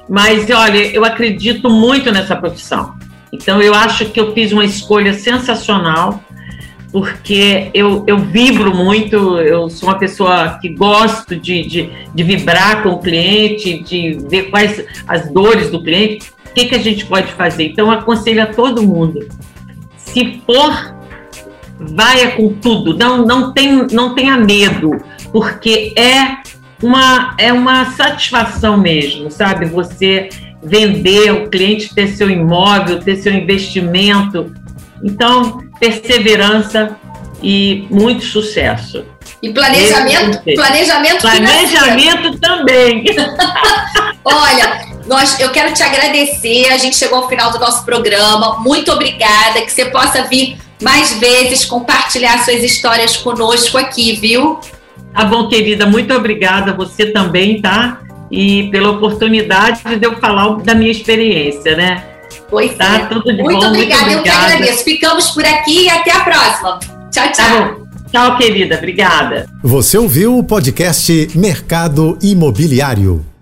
Mas 0.10 0.50
olha, 0.50 0.86
eu 0.94 1.06
acredito 1.06 1.70
muito 1.70 2.12
nessa 2.12 2.36
profissão. 2.36 2.94
Então, 3.32 3.62
eu 3.62 3.74
acho 3.74 4.06
que 4.08 4.20
eu 4.20 4.34
fiz 4.34 4.52
uma 4.52 4.66
escolha 4.66 5.14
sensacional, 5.14 6.22
porque 6.96 7.72
eu, 7.74 8.06
eu 8.08 8.18
vibro 8.18 8.74
muito, 8.74 9.38
eu 9.42 9.70
sou 9.70 9.90
uma 9.90 10.00
pessoa 10.00 10.58
que 10.62 10.70
gosto 10.70 11.36
de, 11.36 11.68
de, 11.68 11.90
de 12.14 12.24
vibrar 12.24 12.84
com 12.84 12.92
o 12.92 13.00
cliente, 13.00 13.84
de 13.84 14.18
ver 14.30 14.44
quais 14.44 14.82
as 15.06 15.30
dores 15.30 15.70
do 15.70 15.84
cliente, 15.84 16.32
o 16.50 16.54
que, 16.54 16.68
que 16.68 16.76
a 16.76 16.80
gente 16.80 17.06
pode 17.06 17.34
fazer. 17.34 17.66
Então, 17.66 17.92
aconselho 17.92 18.44
a 18.44 18.46
todo 18.46 18.82
mundo, 18.82 19.28
se 19.98 20.42
for, 20.46 20.96
vai 21.78 22.32
com 22.38 22.54
tudo, 22.54 22.98
não, 22.98 23.26
não, 23.26 23.52
tem, 23.52 23.88
não 23.92 24.16
tenha 24.16 24.38
medo, 24.38 24.92
porque 25.34 25.94
é 25.98 26.38
uma, 26.82 27.36
é 27.38 27.52
uma 27.52 27.92
satisfação 27.92 28.78
mesmo, 28.78 29.30
sabe? 29.30 29.66
Você 29.66 30.30
vender, 30.64 31.30
o 31.34 31.50
cliente 31.50 31.94
ter 31.94 32.08
seu 32.08 32.30
imóvel, 32.30 33.02
ter 33.02 33.18
seu 33.18 33.34
investimento. 33.34 34.54
Então, 35.04 35.65
perseverança 35.80 36.98
e 37.42 37.88
muito 37.90 38.26
sucesso. 38.26 39.06
E 39.42 39.52
planejamento, 39.52 40.42
planejamento, 40.56 41.22
planejamento 41.22 42.40
também. 42.40 43.04
Olha, 44.24 44.86
nós, 45.06 45.40
eu 45.40 45.52
quero 45.52 45.74
te 45.74 45.84
agradecer. 45.84 46.70
A 46.70 46.78
gente 46.78 46.96
chegou 46.96 47.20
ao 47.20 47.30
final 47.30 47.52
do 47.52 47.60
nosso 47.60 47.86
programa. 47.86 48.60
Muito 48.60 48.92
obrigada. 48.92 49.62
Que 49.62 49.72
você 49.72 49.86
possa 49.86 50.24
vir 50.24 50.58
mais 50.82 51.14
vezes 51.20 51.66
compartilhar 51.66 52.44
suas 52.44 52.64
histórias 52.64 53.18
conosco 53.18 53.78
aqui, 53.78 54.16
viu? 54.16 54.60
Tá 55.14 55.26
bom, 55.26 55.48
querida. 55.48 55.86
Muito 55.86 56.14
obrigada. 56.14 56.74
Você 56.74 57.08
também, 57.08 57.62
tá? 57.62 58.00
e 58.32 58.70
pela 58.70 58.92
oportunidade 58.92 59.82
de 59.98 60.06
eu 60.06 60.18
falar 60.18 60.58
da 60.58 60.74
minha 60.74 60.92
experiência, 60.92 61.76
né? 61.76 62.04
Pois 62.56 62.74
tá, 62.78 62.96
é. 62.96 63.00
Tudo 63.08 63.36
de 63.36 63.44
muito 63.44 63.60
bom, 63.60 63.68
obrigada, 63.68 64.06
muito 64.06 64.14
obrigada, 64.14 64.14
eu 64.14 64.24
que 64.24 64.30
agradeço. 64.30 64.84
Ficamos 64.86 65.32
por 65.32 65.44
aqui 65.44 65.84
e 65.84 65.90
até 65.90 66.12
a 66.12 66.22
próxima. 66.22 66.80
Tchau, 67.12 67.32
tchau. 67.34 67.86
Tá 68.14 68.30
tchau, 68.30 68.38
querida. 68.38 68.78
Obrigada. 68.78 69.46
Você 69.62 69.98
ouviu 69.98 70.38
o 70.38 70.42
podcast 70.42 71.32
Mercado 71.36 72.18
Imobiliário. 72.22 73.35